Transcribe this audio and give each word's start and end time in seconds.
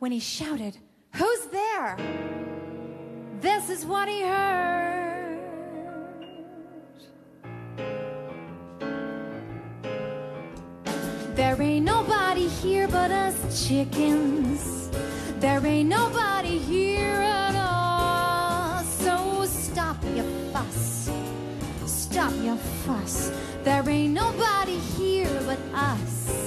when 0.00 0.10
he 0.10 0.18
shouted, 0.18 0.76
Who's 1.14 1.46
there? 1.52 1.96
This 3.40 3.70
is 3.70 3.84
what 3.84 4.08
he 4.08 4.22
heard. 4.22 5.38
There 11.34 11.60
ain't 11.62 11.84
nobody 11.84 12.48
here 12.48 12.88
but 12.88 13.10
us 13.10 13.68
chickens. 13.68 14.90
There 15.38 15.64
ain't 15.64 15.88
nobody 15.88 16.58
here 16.58 17.20
at 17.22 17.54
all. 17.56 18.82
So 18.84 19.44
stop 19.46 19.96
your 20.14 20.24
fuss. 20.52 21.10
Stop 21.86 22.32
your 22.42 22.56
fuss. 22.56 23.32
There 23.64 23.88
ain't 23.88 24.14
nobody 24.14 24.78
here 24.78 25.42
but 25.46 25.58
us. 25.74 26.39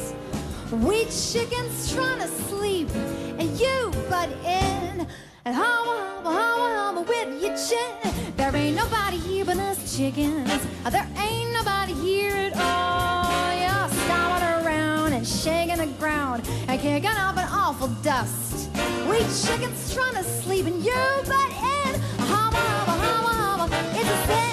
We 0.82 1.06
chickens 1.06 1.94
trying 1.94 2.18
to 2.20 2.28
sleep, 2.28 2.90
and 3.38 3.60
you 3.60 3.92
butt 4.10 4.30
in. 4.44 5.06
And 5.46 5.56
hobble, 5.56 5.92
hobble, 5.92 6.32
hobble, 6.32 6.76
hobble 6.76 7.04
with 7.04 7.44
your 7.44 7.56
chin. 7.56 8.34
There 8.36 8.56
ain't 8.56 8.76
nobody 8.76 9.18
here 9.18 9.46
but 9.46 9.58
us 9.58 9.96
chickens. 9.96 10.50
There 10.90 11.08
ain't 11.20 11.54
nobody 11.54 11.94
here 11.94 12.32
at 12.32 12.54
all. 12.58 13.54
You're 13.54 14.04
stomping 14.04 14.66
around 14.66 15.14
and 15.14 15.28
shaking 15.28 15.78
the 15.78 15.94
ground 16.00 16.50
and 16.68 16.82
kicking 16.82 17.06
up 17.06 17.38
an 17.38 17.48
awful 17.52 17.90
dust. 18.02 18.72
We 19.08 19.20
chickens 19.20 19.94
trying 19.94 20.16
to 20.16 20.24
sleep, 20.24 20.66
and 20.66 20.84
you 20.84 20.96
butt 21.28 21.52
in. 21.52 22.02
Hobble, 22.18 22.58
hobble, 22.58 22.94
hobble, 22.94 23.68
hobble. 23.68 24.00
It's 24.00 24.10
a 24.10 24.26
sin. 24.26 24.53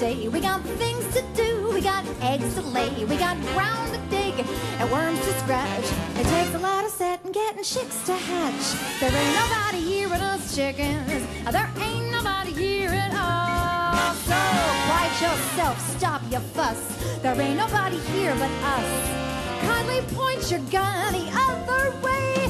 Day. 0.00 0.28
We 0.28 0.40
got 0.40 0.62
things 0.62 1.06
to 1.14 1.22
do. 1.34 1.70
We 1.74 1.82
got 1.82 2.06
eggs 2.22 2.54
to 2.54 2.62
lay. 2.62 3.04
We 3.04 3.16
got 3.16 3.36
ground 3.52 3.92
to 3.92 4.00
dig 4.08 4.34
and 4.78 4.90
worms 4.90 5.20
to 5.26 5.32
scratch. 5.40 5.84
It 6.16 6.24
takes 6.24 6.54
a 6.54 6.58
lot 6.58 6.84
of 6.86 6.90
setting, 6.90 7.32
getting 7.32 7.62
chicks 7.62 8.02
to 8.06 8.14
hatch. 8.14 8.66
There 8.98 9.12
ain't 9.12 9.34
nobody 9.36 9.80
here 9.80 10.08
but 10.08 10.22
us 10.22 10.56
chickens. 10.56 11.22
There 11.52 11.70
ain't 11.78 12.10
nobody 12.10 12.52
here 12.52 12.88
at 12.88 13.12
all. 13.12 14.14
So 14.28 14.40
quiet 14.88 15.14
yourself, 15.20 15.76
stop 15.98 16.22
your 16.30 16.40
fuss. 16.56 16.80
There 17.20 17.38
ain't 17.38 17.58
nobody 17.58 17.98
here 18.14 18.34
but 18.36 18.50
us. 18.76 18.90
Kindly 19.66 20.00
point 20.16 20.50
your 20.50 20.60
gun 20.70 21.12
the 21.12 21.28
other 21.46 21.90
way. 22.00 22.49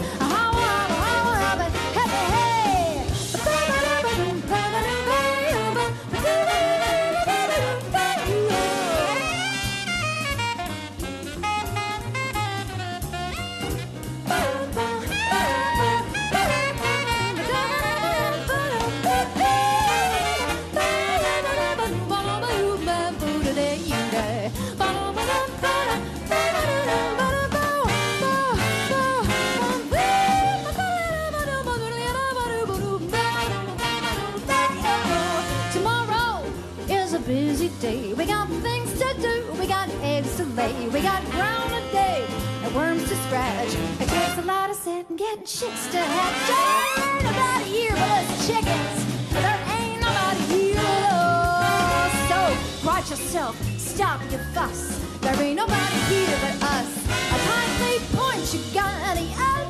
Day. 37.80 38.12
We 38.14 38.26
got 38.26 38.48
things 38.48 38.92
to 38.98 39.14
do. 39.20 39.44
We 39.58 39.66
got 39.66 39.88
eggs 40.02 40.36
to 40.36 40.44
lay. 40.44 40.88
We 40.88 41.00
got 41.00 41.24
ground 41.30 41.70
to 41.70 41.80
dig 41.92 42.24
and 42.62 42.74
worms 42.74 43.08
to 43.08 43.16
scratch. 43.26 43.74
It 44.00 44.08
takes 44.08 44.38
a 44.38 44.42
lot 44.42 44.70
of 44.70 44.76
setting, 44.76 45.16
getting 45.16 45.44
chicks 45.44 45.86
to 45.88 45.98
hatch. 45.98 46.50
Ain't 46.98 47.24
nobody 47.24 47.70
here 47.70 47.92
but 47.92 48.24
us 48.24 48.46
chickens. 48.46 48.98
There 49.32 49.60
ain't 49.78 50.00
nobody 50.00 50.40
here 50.52 50.80
all. 51.12 52.10
So 52.30 52.86
watch 52.86 53.10
yourself. 53.10 53.54
Stop 53.78 54.20
your 54.30 54.40
fuss. 54.54 54.98
There 55.20 55.40
ain't 55.42 55.56
nobody 55.56 55.96
here 56.10 56.38
but 56.42 56.62
us. 56.74 56.90
I 57.34 57.36
kindly 57.50 57.96
point 58.16 58.54
your 58.54 58.64
gun 58.74 58.94
the 59.16 59.28
other 59.36 59.69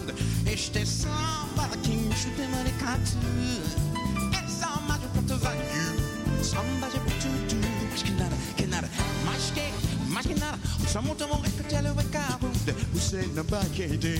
Som 10.91 11.05
mot 11.05 11.21
om 11.21 11.29
räcker 11.43 11.69
till 11.69 11.87
att 11.87 11.97
väcka 11.97 12.19
hund 12.41 12.73
Hos 12.93 13.13
en 13.13 13.35
backade 13.35 14.17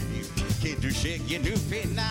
Kan 0.62 0.82
du 0.82 0.94
skägga 0.94 1.40
nu 1.44 1.58
finna. 1.58 2.08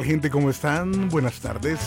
tal 0.00 0.06
gente? 0.06 0.30
¿Cómo 0.30 0.50
están? 0.50 1.08
Buenas 1.08 1.40
tardes. 1.40 1.78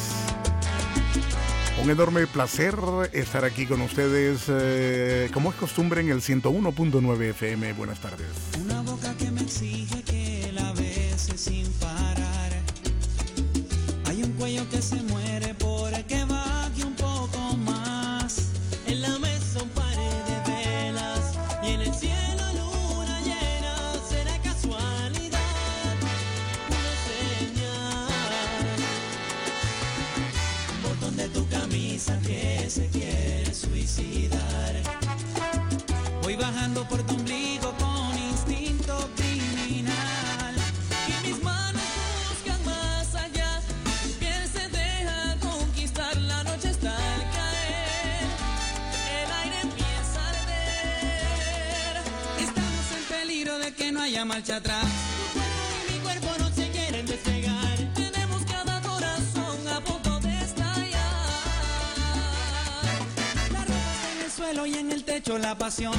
Un 1.82 1.90
enorme 1.90 2.28
placer 2.28 2.76
estar 3.12 3.44
aquí 3.44 3.66
con 3.66 3.82
ustedes, 3.82 4.44
eh, 4.48 5.30
como 5.34 5.50
es 5.50 5.56
costumbre, 5.56 6.02
en 6.02 6.10
el 6.10 6.22
101.9 6.22 7.30
FM. 7.30 7.74
Buenas 7.74 8.00
tardes. 8.00 8.28
Una 8.64 8.82
boca 8.82 9.14
que 9.18 9.32
me 9.32 9.42
exige 9.42 10.02
que 10.04 10.52
la 10.54 10.72
bese 10.74 11.38
sin 11.38 11.72
parar. 11.74 12.52
Hay 14.06 14.24
un 14.24 14.32
cuello 14.34 14.70
que 14.70 14.82
se 14.82 15.02
me 15.02 15.13
pasión. 65.56 65.94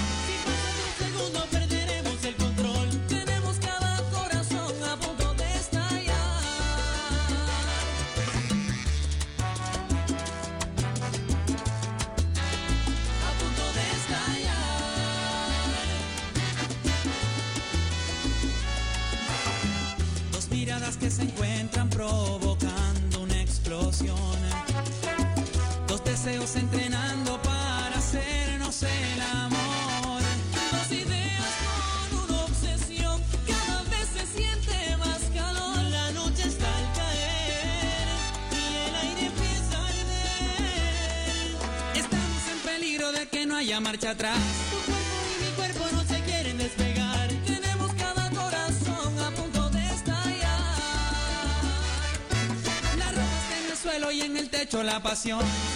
canción. 55.24 55.73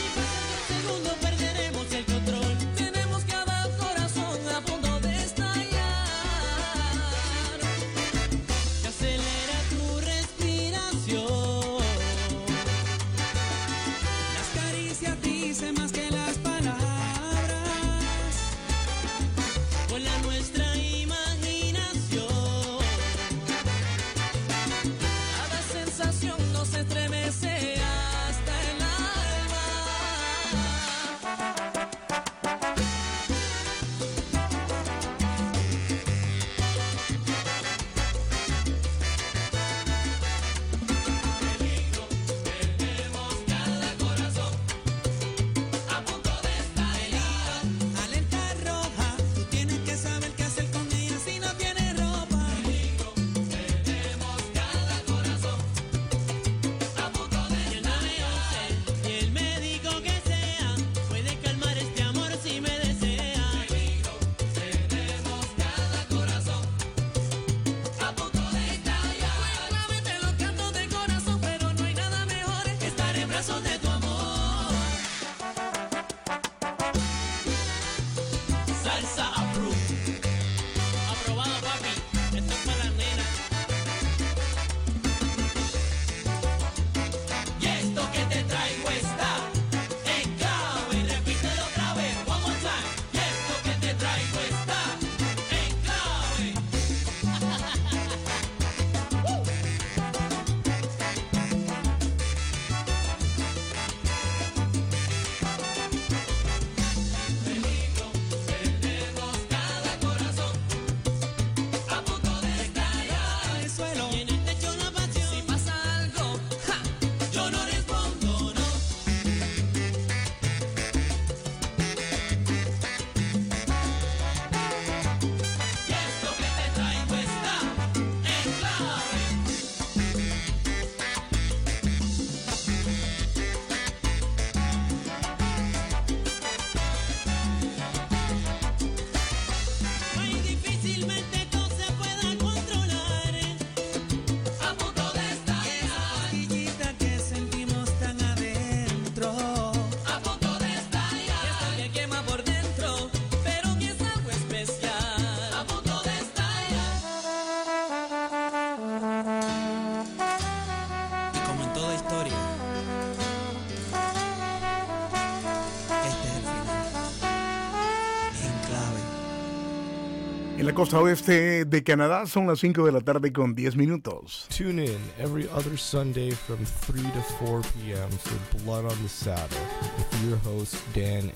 La 170.68 170.74
costa 170.74 171.00
oeste 171.00 171.64
de 171.64 171.82
Canadá 171.82 172.26
son 172.26 172.46
las 172.46 172.58
5 172.58 172.84
de 172.84 172.92
la 172.92 173.00
tarde 173.00 173.32
con 173.32 173.54
10 173.54 173.74
minutos. 173.76 174.46
Tune 174.54 174.84
in 174.84 174.98
every 175.18 175.48
other 175.54 175.78
Sunday 175.78 176.30
from 176.30 176.58
3 176.86 177.00
to 177.12 177.22
4 177.42 177.62
p.m. 177.72 178.10
for 178.10 178.62
Blood 178.64 178.84
on 178.84 179.02
the 179.02 179.08
Saddle 179.08 179.56
with 179.96 180.28
your 180.28 180.36
host, 180.44 180.76
Dan 180.94 181.24
N. 181.24 181.32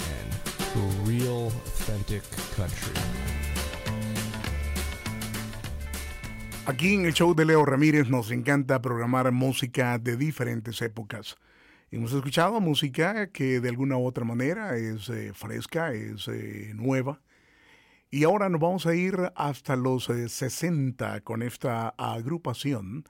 For 0.74 1.10
real, 1.10 1.46
authentic 1.46 2.22
country. 2.54 2.92
Aquí 6.66 6.92
en 6.92 7.06
el 7.06 7.14
show 7.14 7.34
de 7.34 7.46
Leo 7.46 7.64
Ramírez 7.64 8.10
nos 8.10 8.30
encanta 8.32 8.82
programar 8.82 9.32
música 9.32 9.98
de 9.98 10.18
diferentes 10.18 10.82
épocas. 10.82 11.38
Hemos 11.90 12.12
escuchado 12.12 12.60
música 12.60 13.28
que 13.28 13.60
de 13.60 13.68
alguna 13.70 13.96
u 13.96 14.04
otra 14.04 14.26
manera 14.26 14.76
es 14.76 15.08
eh, 15.08 15.32
fresca, 15.32 15.94
es 15.94 16.28
eh, 16.28 16.72
nueva. 16.74 17.22
Y 18.14 18.24
ahora 18.24 18.50
nos 18.50 18.60
vamos 18.60 18.84
a 18.86 18.94
ir 18.94 19.16
hasta 19.36 19.74
los 19.74 20.10
eh, 20.10 20.28
60 20.28 21.22
con 21.22 21.42
esta 21.42 21.88
agrupación 21.96 23.04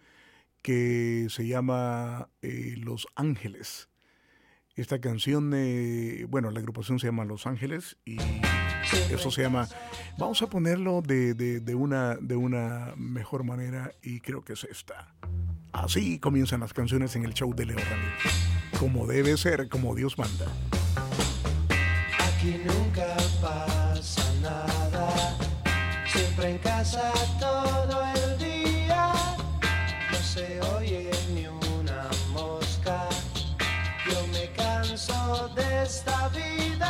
que 0.63 1.27
se 1.29 1.45
llama 1.49 2.29
eh, 2.41 2.77
Los 2.79 3.09
Ángeles. 3.17 3.89
Esta 4.77 5.01
canción, 5.01 5.53
eh, 5.57 6.25
bueno, 6.29 6.53
la 6.53 6.61
agrupación 6.61 7.01
se 7.01 7.09
llama 7.09 7.25
Los 7.25 7.49
Ángeles 7.49 7.97
y 8.05 8.19
eso 9.13 9.33
se 9.33 9.43
llama, 9.43 9.69
vamos 10.19 10.41
a 10.41 10.47
ponerlo 10.47 11.03
de, 11.03 11.35
de- 11.35 11.59
de 11.59 11.75
una, 11.75 12.15
de 12.21 12.37
una 12.37 12.95
mejor 12.97 13.43
manera 13.43 13.91
y 14.03 14.21
creo 14.21 14.45
que 14.45 14.53
es 14.53 14.63
esta. 14.65 15.15
Así 15.73 16.21
comienzan 16.21 16.61
las 16.61 16.73
canciones 16.73 17.17
en 17.17 17.25
el 17.25 17.35
show 17.35 17.53
de 17.57 17.67
Leo 17.67 17.77
Ramírez. 17.79 18.79
Como 18.79 19.09
debe 19.09 19.37
ser, 19.37 19.69
como 19.69 19.97
Dios 19.97 20.17
manda. 20.17 20.47
Aquí 22.21 22.57
nunca 22.65 23.17
pasa 23.41 24.33
nada, 24.43 24.67
siempre 26.43 26.51
en 26.51 26.59
casa 26.59 27.13
todo 27.39 28.03
el 28.15 28.39
día, 28.39 29.13
no 30.11 30.19
se 30.19 30.61
oye 30.77 31.11
ni 31.35 31.47
una 31.47 32.09
mosca, 32.33 33.09
yo 34.07 34.27
me 34.33 34.51
canso 34.53 35.49
de 35.55 35.83
esta 35.85 36.29
vida. 36.29 36.82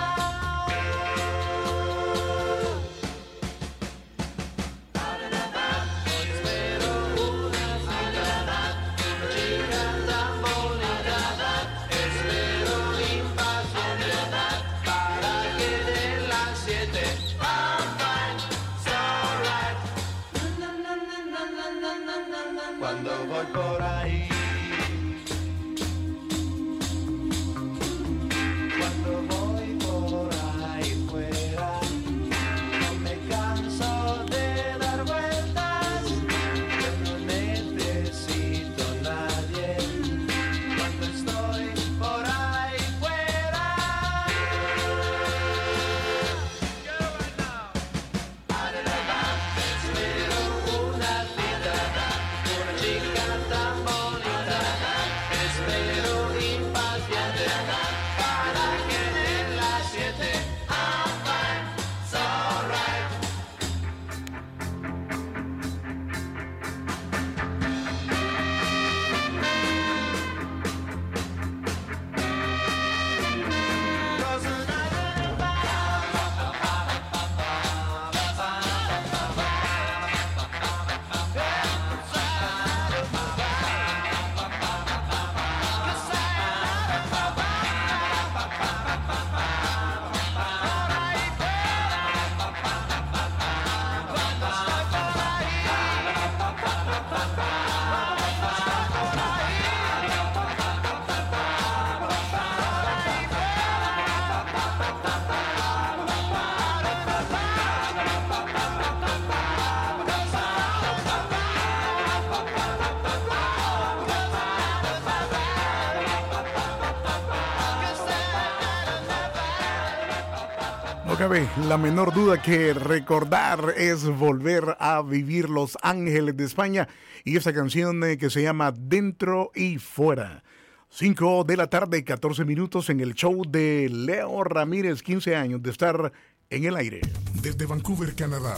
La 121.22 121.78
menor 121.78 122.12
duda 122.12 122.42
que 122.42 122.74
recordar 122.74 123.74
es 123.76 124.04
volver 124.06 124.76
a 124.80 125.02
vivir 125.02 125.48
Los 125.48 125.78
Ángeles 125.80 126.36
de 126.36 126.44
España 126.44 126.88
y 127.24 127.36
esta 127.36 127.52
canción 127.52 128.02
eh, 128.02 128.18
que 128.18 128.28
se 128.28 128.42
llama 128.42 128.72
Dentro 128.72 129.52
y 129.54 129.78
Fuera. 129.78 130.42
5 130.90 131.44
de 131.44 131.56
la 131.56 131.68
tarde, 131.68 132.02
14 132.02 132.44
minutos 132.44 132.90
en 132.90 132.98
el 132.98 133.14
show 133.14 133.44
de 133.46 133.88
Leo 133.88 134.42
Ramírez, 134.42 135.04
15 135.04 135.36
años 135.36 135.62
de 135.62 135.70
estar 135.70 136.12
en 136.50 136.64
el 136.64 136.74
aire. 136.74 137.02
Desde 137.34 137.66
Vancouver, 137.66 138.16
Canadá, 138.16 138.56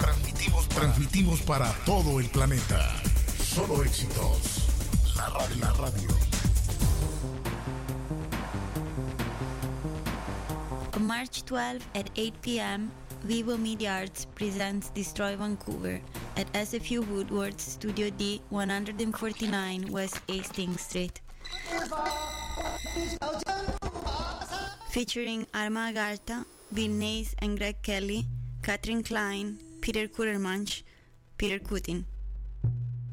transmitimos, 0.00 0.66
transmitimos 0.70 1.42
para 1.42 1.70
todo 1.84 2.20
el 2.20 2.30
planeta. 2.30 2.88
Solo 3.38 3.84
éxitos. 3.84 4.66
La. 5.14 5.28
La 5.60 5.72
radio. 5.74 6.29
March 11.10 11.44
12 11.44 11.84
at 11.96 12.08
8 12.14 12.34
p.m., 12.40 12.88
Vivo 13.24 13.56
Media 13.56 13.90
Arts 13.94 14.26
presents 14.36 14.90
Destroy 14.90 15.34
Vancouver 15.34 16.00
at 16.36 16.46
SFU 16.52 17.04
Woodward's 17.08 17.64
Studio 17.64 18.10
D, 18.10 18.40
149 18.50 19.90
West 19.90 20.20
Hastings 20.28 20.82
Street. 20.82 21.20
Featuring 24.90 25.48
Arma 25.52 25.90
Agartha, 25.90 26.44
Bill 26.72 26.92
Nays 26.92 27.34
and 27.40 27.58
Greg 27.58 27.82
Kelly, 27.82 28.26
Catherine 28.62 29.02
Klein, 29.02 29.58
Peter 29.80 30.06
Kudermanch, 30.06 30.84
Peter 31.36 31.58
Kutin. 31.58 32.04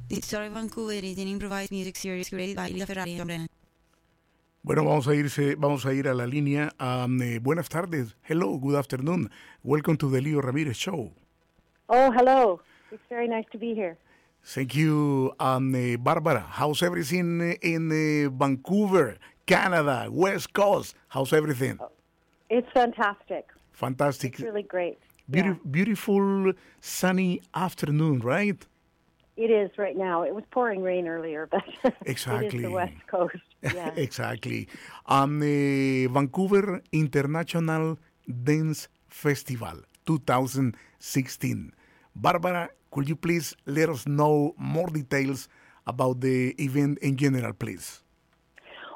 Destroy 0.08 0.50
Vancouver 0.50 0.94
is 0.94 1.18
an 1.18 1.27
improvised 1.27 1.72
music 1.72 1.96
series 1.96 2.30
created 2.30 2.58
by 2.58 2.68
Ilya 2.68 2.86
Ferrari 2.86 3.16
and 3.16 3.25
Brennan. 3.25 3.48
Bueno, 4.67 4.83
vamos 4.83 5.07
a 5.07 5.15
irse, 5.15 5.55
vamos 5.55 5.86
a 5.86 5.93
ir 5.93 6.09
a 6.09 6.13
la 6.13 6.27
línea. 6.27 6.74
Um, 6.77 7.21
eh, 7.21 7.39
buenas 7.39 7.69
tardes. 7.69 8.17
Hello, 8.27 8.59
good 8.59 8.75
afternoon. 8.75 9.31
Welcome 9.63 9.95
to 9.95 10.12
the 10.12 10.19
Leo 10.19 10.41
Ramírez 10.41 10.75
Show. 10.75 11.13
Oh, 11.88 12.12
hello. 12.12 12.59
It's 12.91 13.01
very 13.09 13.29
nice 13.29 13.45
to 13.53 13.57
be 13.57 13.74
here. 13.74 13.97
Thank 14.43 14.75
you, 14.75 15.33
um, 15.39 15.74
eh, 15.74 15.95
Barbara. 15.97 16.45
How's 16.51 16.83
everything 16.83 17.55
in 17.62 17.91
eh, 17.93 18.27
Vancouver, 18.29 19.17
Canada, 19.45 20.09
West 20.12 20.51
Coast? 20.51 20.97
How's 21.07 21.31
everything? 21.31 21.79
It's 22.50 22.67
fantastic. 22.74 23.45
Fantastic. 23.71 24.33
It's 24.33 24.41
really 24.41 24.63
great. 24.63 24.97
Beauti- 25.31 25.62
Beautiful 25.71 26.51
sunny 26.81 27.41
afternoon, 27.53 28.19
right? 28.19 28.67
It 29.38 29.51
is 29.51 29.70
right 29.77 29.96
now. 29.96 30.24
It 30.24 30.34
was 30.34 30.44
pouring 30.50 30.82
rain 30.82 31.08
earlier, 31.08 31.48
but 31.50 31.63
it 31.84 31.94
is 32.01 32.12
Exactly. 32.13 32.63
the 32.63 32.72
West 32.72 33.00
Coast. 33.08 33.36
Yeah. 33.62 33.91
exactly. 33.96 34.67
Um, 35.06 35.41
eh, 35.44 36.08
Vancouver 36.10 36.82
International 36.91 37.98
Dance 38.27 38.88
Festival 39.08 39.77
2016. 40.06 41.74
Barbara, 42.15 42.70
could 42.91 43.08
you 43.08 43.15
please 43.15 43.56
let 43.65 43.89
us 43.89 44.08
know 44.08 44.56
more 44.58 44.88
details 44.88 45.48
about 45.86 46.20
the 46.22 46.56
event 46.60 46.98
in 47.00 47.15
general, 47.15 47.53
please? 47.53 48.01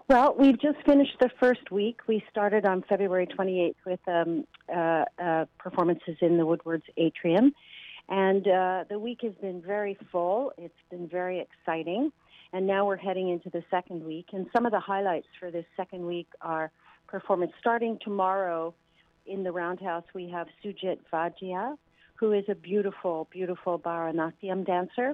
Well, 0.09 0.35
we've 0.37 0.59
just 0.59 0.77
finished 0.85 1.17
the 1.21 1.29
first 1.39 1.71
week. 1.71 2.01
We 2.07 2.23
started 2.29 2.65
on 2.65 2.83
February 2.89 3.27
28th 3.27 3.75
with 3.85 3.99
um, 4.07 4.45
uh, 4.67 5.05
uh, 5.17 5.45
performances 5.57 6.17
in 6.21 6.37
the 6.37 6.45
Woodwards 6.45 6.83
Atrium. 6.97 7.53
And 8.11 8.45
uh, 8.45 8.83
the 8.89 8.99
week 8.99 9.19
has 9.23 9.31
been 9.41 9.61
very 9.61 9.97
full. 10.11 10.51
It's 10.57 10.75
been 10.89 11.07
very 11.07 11.39
exciting. 11.39 12.11
And 12.51 12.67
now 12.67 12.85
we're 12.85 12.97
heading 12.97 13.29
into 13.29 13.49
the 13.49 13.63
second 13.71 14.03
week. 14.03 14.27
And 14.33 14.47
some 14.51 14.65
of 14.65 14.73
the 14.73 14.81
highlights 14.81 15.27
for 15.39 15.49
this 15.49 15.63
second 15.77 16.05
week 16.05 16.27
are 16.41 16.71
performance 17.07 17.53
starting 17.57 17.97
tomorrow 18.03 18.73
in 19.25 19.43
the 19.43 19.51
Roundhouse. 19.53 20.03
We 20.13 20.29
have 20.29 20.47
Sujit 20.61 20.97
Vaidya, 21.11 21.77
who 22.15 22.33
is 22.33 22.43
a 22.49 22.55
beautiful, 22.55 23.29
beautiful 23.31 23.79
Bharatanatyam 23.79 24.65
dancer. 24.65 25.13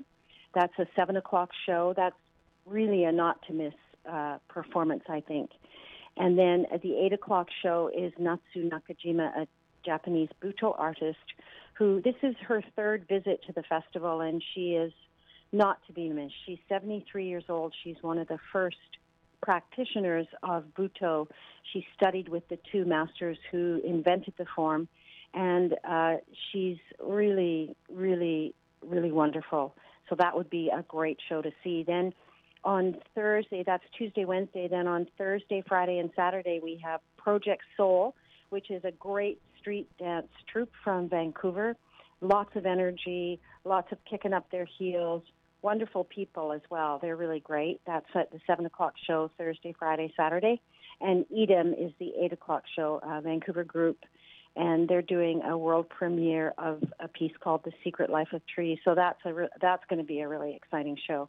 That's 0.56 0.74
a 0.80 0.88
7 0.96 1.18
o'clock 1.18 1.52
show. 1.68 1.94
That's 1.96 2.16
really 2.66 3.04
a 3.04 3.12
not 3.12 3.40
to 3.46 3.54
miss 3.54 3.74
uh, 4.12 4.40
performance, 4.48 5.04
I 5.08 5.22
think. 5.22 5.52
And 6.18 6.36
then 6.36 6.66
at 6.74 6.82
the 6.82 6.98
8 6.98 7.14
o'clock 7.14 7.50
show 7.62 7.92
is 7.96 8.12
Natsu 8.18 8.68
Nakajima, 8.68 9.44
a 9.44 9.48
Japanese 9.86 10.30
Butoh 10.42 10.74
artist, 10.80 11.18
who 11.78 12.02
this 12.02 12.16
is 12.24 12.36
her 12.48 12.64
third 12.76 13.06
visit 13.08 13.42
to 13.48 13.54
the 13.54 13.64
festival, 13.64 14.22
and 14.22 14.44
she 14.54 14.74
is 14.74 14.92
not 15.52 15.80
to 15.88 15.94
be 15.94 16.10
missed. 16.10 16.34
She's 16.46 16.60
73 16.68 17.28
years 17.28 17.46
old. 17.50 17.74
She's 17.84 17.98
one 18.02 18.18
of 18.18 18.28
the 18.28 18.40
first 18.52 18.78
practitioners 19.42 20.28
of 20.44 20.66
Butoh. 20.78 21.28
She 21.72 21.86
studied 21.96 22.30
with 22.30 22.48
the 22.50 22.58
two 22.72 22.86
masters 22.86 23.38
who 23.52 23.82
invented 23.86 24.34
the 24.38 24.46
form, 24.56 24.88
and 25.34 25.76
uh, 25.88 26.16
she's 26.52 26.78
really, 27.00 27.76
really, 27.90 28.56
really 28.82 29.12
wonderful. 29.12 29.76
So 30.10 30.16
that 30.16 30.36
would 30.36 30.50
be 30.50 30.70
a 30.70 30.84
great 30.84 31.20
show 31.30 31.42
to 31.42 31.52
see. 31.64 31.84
Then 31.84 32.14
on 32.64 32.98
Thursday, 33.14 33.64
that's 33.66 33.84
Tuesday, 33.98 34.26
Wednesday. 34.26 34.68
Then 34.68 34.88
on 34.88 35.08
Thursday, 35.18 35.64
Friday, 35.68 36.00
and 36.00 36.10
Saturday, 36.16 36.60
we 36.62 36.82
have 36.84 37.02
Project 37.18 37.62
Soul, 37.76 38.16
which 38.50 38.72
is 38.72 38.84
a 38.84 38.92
great 38.92 39.40
street 39.68 39.90
dance 40.00 40.30
troupe 40.50 40.72
from 40.82 41.10
Vancouver. 41.10 41.76
Lots 42.22 42.56
of 42.56 42.66
energy, 42.66 43.38
lots 43.66 43.92
of 43.92 43.98
kicking 44.10 44.32
up 44.32 44.50
their 44.50 44.66
heels. 44.78 45.24
Wonderful 45.62 46.06
people 46.06 46.54
as 46.54 46.62
well. 46.70 47.00
They're 47.02 47.18
really 47.18 47.42
great. 47.42 47.82
That's 47.86 48.06
at 48.16 48.32
the 48.32 48.40
7 48.48 48.66
o'clock 48.66 48.94
show, 49.06 49.30
Thursday, 49.38 49.76
Friday, 49.78 50.14
Saturday. 50.16 50.62
And 51.02 51.26
EDAM 51.30 51.74
is 51.74 51.92
the 52.00 52.14
8 52.24 52.32
o'clock 52.32 52.64
show, 52.78 53.02
uh, 53.04 53.20
Vancouver 53.20 53.66
group. 53.66 53.98
And 54.56 54.88
they're 54.88 55.02
doing 55.02 55.42
a 55.44 55.58
world 55.58 55.90
premiere 55.90 56.54
of 56.58 56.82
a 57.02 57.10
piece 57.10 57.34
called 57.42 57.66
The 57.66 57.74
Secret 57.84 58.10
Life 58.10 58.30
of 58.32 58.42
Trees. 58.48 58.80
So 58.86 58.96
that's, 58.96 59.20
a 59.26 59.34
re- 59.34 59.50
that's 59.60 59.84
going 59.90 60.00
to 60.00 60.06
be 60.06 60.22
a 60.22 60.30
really 60.30 60.56
exciting 60.56 60.98
show. 61.06 61.28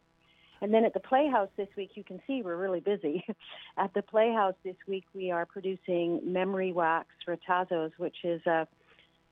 And 0.61 0.73
then 0.73 0.83
at 0.85 0.93
the 0.93 0.99
Playhouse 0.99 1.49
this 1.57 1.69
week, 1.77 1.91
you 1.95 2.03
can 2.03 2.19
see 2.27 2.41
we're 2.41 2.57
really 2.57 2.79
busy. 2.81 3.25
at 3.77 3.93
the 3.93 4.01
Playhouse 4.01 4.55
this 4.63 4.75
week, 4.87 5.05
we 5.13 5.31
are 5.31 5.45
producing 5.45 6.21
Memory 6.25 6.73
Wax 6.73 7.07
Retazos, 7.27 7.91
which 7.97 8.17
is 8.23 8.45
a 8.45 8.67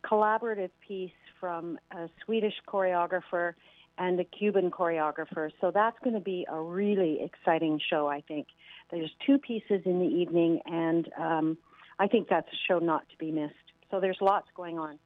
collaborative 0.03 0.69
piece 0.87 1.11
from 1.39 1.79
a 1.91 2.09
Swedish 2.23 2.53
choreographer 2.67 3.53
and 3.97 4.19
a 4.19 4.23
Cuban 4.23 4.69
choreographer. 4.71 5.49
So 5.59 5.71
that's 5.71 5.97
going 6.03 6.13
to 6.13 6.19
be 6.21 6.45
a 6.49 6.59
really 6.61 7.19
exciting 7.21 7.79
show, 7.89 8.07
I 8.07 8.21
think. 8.21 8.47
There's 8.91 9.11
two 9.25 9.37
pieces 9.37 9.81
in 9.85 9.99
the 9.99 10.05
evening, 10.05 10.61
and 10.65 11.09
um, 11.19 11.57
I 11.99 12.07
think 12.07 12.29
that's 12.29 12.47
a 12.47 12.59
show 12.67 12.79
not 12.79 13.09
to 13.09 13.17
be 13.17 13.31
missed. 13.31 13.55
So 13.91 13.99
there's 13.99 14.19
lots 14.21 14.47
going 14.55 14.77
on. 14.79 14.99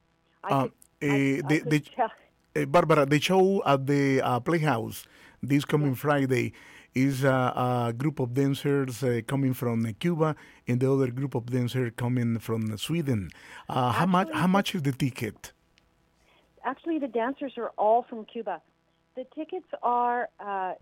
I 0.44 0.50
Uh, 0.50 0.62
could- 0.63 0.74
eh, 1.01 1.08
I 1.08 1.42
the, 1.48 1.60
could 1.60 1.72
the, 1.72 2.10
eh, 2.62 2.65
Barbara, 2.65 3.06
the 3.06 3.19
show 3.19 3.63
at 3.65 3.88
the 3.88 4.22
uh, 4.22 4.39
Playhouse 4.41 5.06
this 5.41 5.65
coming 5.65 5.95
Friday 5.95 6.54
is 6.93 7.23
uh, 7.23 7.88
a 7.89 7.93
group 7.93 8.19
of 8.19 8.34
dancers 8.34 9.04
uh, 9.04 9.21
coming 9.27 9.54
from 9.54 9.86
uh, 9.86 9.89
Cuba 9.99 10.36
and 10.67 10.80
the 10.80 10.91
other 10.91 11.12
group 11.12 11.36
of 11.36 11.45
dancers 11.45 11.91
coming 11.95 12.39
from 12.39 12.77
Sweden. 12.77 13.30
Uh, 13.69 13.91
how 13.91 14.06
much? 14.06 14.30
How 14.34 14.47
much 14.47 14.75
is 14.75 14.82
the 14.82 14.91
ticket? 14.91 15.54
actually 16.63 16.99
the 16.99 17.08
dancers 17.08 17.54
are 17.58 17.71
all 17.77 18.06
from 18.10 18.25
Cuba. 18.25 18.62
The 19.15 19.25
tickets 19.36 19.67
are 19.84 20.30
uh, 20.39 20.73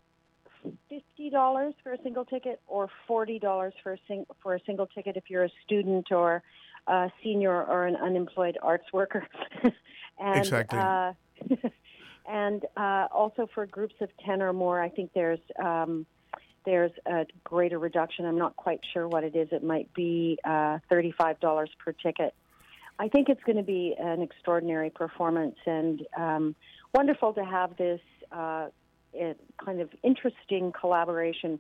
fifty 0.89 1.29
dollars 1.29 1.73
for 1.83 1.93
a 1.93 2.01
single 2.03 2.25
ticket, 2.25 2.61
or 2.67 2.89
forty 3.07 3.39
dollars 3.39 3.73
for 3.83 3.93
a 3.93 3.97
sing- 4.07 4.27
for 4.41 4.55
a 4.55 4.59
single 4.65 4.87
ticket 4.87 5.17
if 5.17 5.23
you're 5.29 5.45
a 5.45 5.51
student 5.65 6.11
or 6.11 6.43
a 6.87 7.11
senior 7.23 7.63
or 7.63 7.87
an 7.87 7.95
unemployed 7.95 8.57
arts 8.61 8.91
worker. 8.93 9.25
and, 10.19 10.37
Exactly. 10.37 10.79
And 12.29 12.63
uh, 12.77 13.07
also 13.11 13.49
for 13.53 13.65
groups 13.65 13.95
of 14.01 14.09
ten 14.25 14.41
or 14.41 14.53
more, 14.53 14.81
I 14.81 14.89
think 14.89 15.11
there's. 15.13 15.39
Um, 15.61 16.05
there's 16.65 16.91
a 17.07 17.25
greater 17.45 17.79
reduction. 17.79 18.25
I'm 18.25 18.37
not 18.37 18.55
quite 18.55 18.81
sure 18.93 19.07
what 19.07 19.23
it 19.23 19.33
is. 19.33 19.47
It 19.51 19.63
might 19.63 19.91
be 19.93 20.37
uh, 20.43 20.79
$35 20.91 21.67
per 21.83 21.93
ticket. 21.93 22.35
I 22.99 23.07
think 23.07 23.29
it's 23.29 23.41
going 23.43 23.55
to 23.55 23.63
be 23.63 23.95
an 23.97 24.21
extraordinary 24.21 24.89
performance 24.89 25.55
and 25.65 26.05
um, 26.17 26.55
wonderful 26.93 27.33
to 27.33 27.45
have 27.45 27.77
this 27.77 28.01
uh, 28.31 28.67
kind 29.63 29.81
of 29.81 29.89
interesting 30.03 30.73
collaboration 30.77 31.59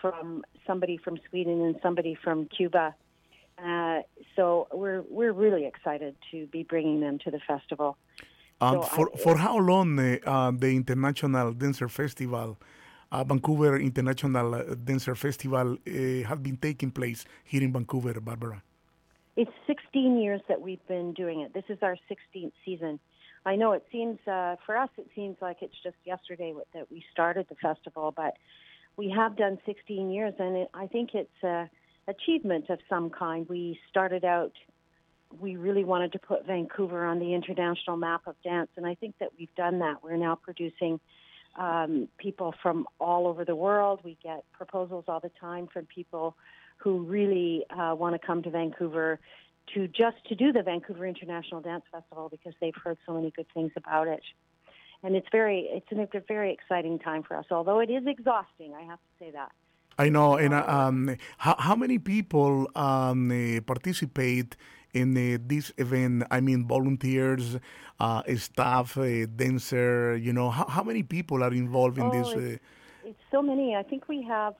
from 0.00 0.44
somebody 0.66 0.96
from 0.96 1.18
Sweden 1.28 1.60
and 1.62 1.76
somebody 1.82 2.16
from 2.22 2.46
Cuba. 2.46 2.94
Uh, 3.62 4.02
so 4.36 4.68
we're 4.72 5.02
we're 5.10 5.32
really 5.32 5.66
excited 5.66 6.14
to 6.30 6.46
be 6.46 6.62
bringing 6.62 7.00
them 7.00 7.18
to 7.24 7.30
the 7.32 7.40
festival. 7.40 7.96
Um, 8.60 8.82
So 8.82 8.82
for 8.82 9.06
I- 9.14 9.16
for 9.18 9.36
how 9.38 9.56
long 9.58 9.98
uh, 9.98 10.18
uh, 10.26 10.50
the 10.50 10.70
International 10.74 11.52
Dancer 11.52 11.88
Festival, 11.88 12.56
uh, 13.12 13.24
Vancouver 13.24 13.78
International 13.78 14.54
uh, 14.54 14.74
Dancer 14.84 15.14
Festival, 15.14 15.66
uh, 15.86 16.28
have 16.28 16.42
been 16.42 16.56
taking 16.56 16.90
place 16.90 17.24
here 17.44 17.62
in 17.62 17.72
Vancouver, 17.72 18.20
Barbara? 18.20 18.62
It's 19.36 19.52
16 19.66 20.18
years 20.18 20.40
that 20.48 20.60
we've 20.60 20.84
been 20.88 21.12
doing 21.14 21.40
it. 21.40 21.52
This 21.54 21.64
is 21.68 21.78
our 21.82 21.96
16th 22.10 22.52
season. 22.64 22.98
I 23.46 23.54
know 23.54 23.70
it 23.72 23.84
seems, 23.92 24.18
uh, 24.26 24.56
for 24.66 24.76
us, 24.76 24.90
it 24.98 25.08
seems 25.14 25.36
like 25.40 25.58
it's 25.62 25.80
just 25.82 25.96
yesterday 26.04 26.52
that 26.74 26.90
we 26.90 27.04
started 27.12 27.46
the 27.48 27.54
festival, 27.54 28.12
but 28.22 28.36
we 28.96 29.08
have 29.10 29.36
done 29.36 29.58
16 29.64 30.10
years, 30.10 30.34
and 30.40 30.56
it, 30.56 30.68
I 30.74 30.88
think 30.88 31.14
it's 31.14 31.42
a 31.44 31.70
achievement 32.08 32.68
of 32.68 32.80
some 32.88 33.10
kind. 33.10 33.48
We 33.48 33.78
started 33.88 34.24
out, 34.24 34.52
we 35.40 35.56
really 35.56 35.84
wanted 35.84 36.12
to 36.12 36.18
put 36.18 36.46
Vancouver 36.46 37.04
on 37.04 37.18
the 37.18 37.34
international 37.34 37.96
map 37.96 38.22
of 38.26 38.34
dance, 38.42 38.70
and 38.76 38.86
I 38.86 38.94
think 38.94 39.16
that 39.20 39.30
we've 39.38 39.54
done 39.56 39.80
that. 39.80 40.02
We're 40.02 40.16
now 40.16 40.36
producing 40.36 41.00
um, 41.56 42.08
people 42.18 42.54
from 42.62 42.86
all 42.98 43.26
over 43.26 43.44
the 43.44 43.56
world. 43.56 44.00
We 44.04 44.16
get 44.22 44.44
proposals 44.52 45.04
all 45.08 45.20
the 45.20 45.30
time 45.40 45.68
from 45.72 45.86
people 45.86 46.36
who 46.78 47.00
really 47.00 47.64
uh, 47.70 47.94
want 47.94 48.20
to 48.20 48.24
come 48.24 48.42
to 48.44 48.50
Vancouver 48.50 49.18
to 49.74 49.88
just 49.88 50.16
to 50.28 50.34
do 50.34 50.52
the 50.52 50.62
Vancouver 50.62 51.06
International 51.06 51.60
Dance 51.60 51.84
Festival 51.90 52.28
because 52.30 52.54
they've 52.60 52.76
heard 52.82 52.96
so 53.06 53.12
many 53.12 53.30
good 53.30 53.46
things 53.52 53.72
about 53.76 54.08
it. 54.08 54.22
And 55.02 55.14
it's 55.14 55.26
very 55.30 55.68
it's 55.70 56.14
a 56.14 56.20
very 56.26 56.52
exciting 56.52 56.98
time 56.98 57.22
for 57.22 57.36
us. 57.36 57.46
Although 57.50 57.80
it 57.80 57.90
is 57.90 58.04
exhausting, 58.06 58.74
I 58.74 58.82
have 58.82 58.98
to 58.98 59.24
say 59.24 59.30
that. 59.32 59.52
I 59.98 60.08
know. 60.08 60.36
And 60.36 60.54
um, 60.54 61.16
how, 61.38 61.56
how 61.58 61.74
many 61.74 61.98
people 61.98 62.70
um, 62.76 63.60
participate 63.66 64.56
in 64.94 65.16
uh, 65.16 65.38
this 65.46 65.72
event? 65.76 66.24
I 66.30 66.40
mean, 66.40 66.66
volunteers, 66.66 67.56
uh, 68.00 68.22
staff, 68.36 68.96
uh, 68.96 69.26
dancer. 69.36 70.16
You 70.16 70.32
know, 70.32 70.50
how, 70.50 70.66
how 70.66 70.82
many 70.82 71.02
people 71.02 71.42
are 71.42 71.52
involved 71.52 71.98
in 71.98 72.04
Oh, 72.04 72.10
this? 72.10 72.28
it's- 72.32 72.54
Uh, 72.54 73.08
It's 73.10 73.24
so 73.30 73.40
many. 73.42 73.74
I 73.74 73.82
think 73.84 74.08
we 74.08 74.22
have 74.22 74.54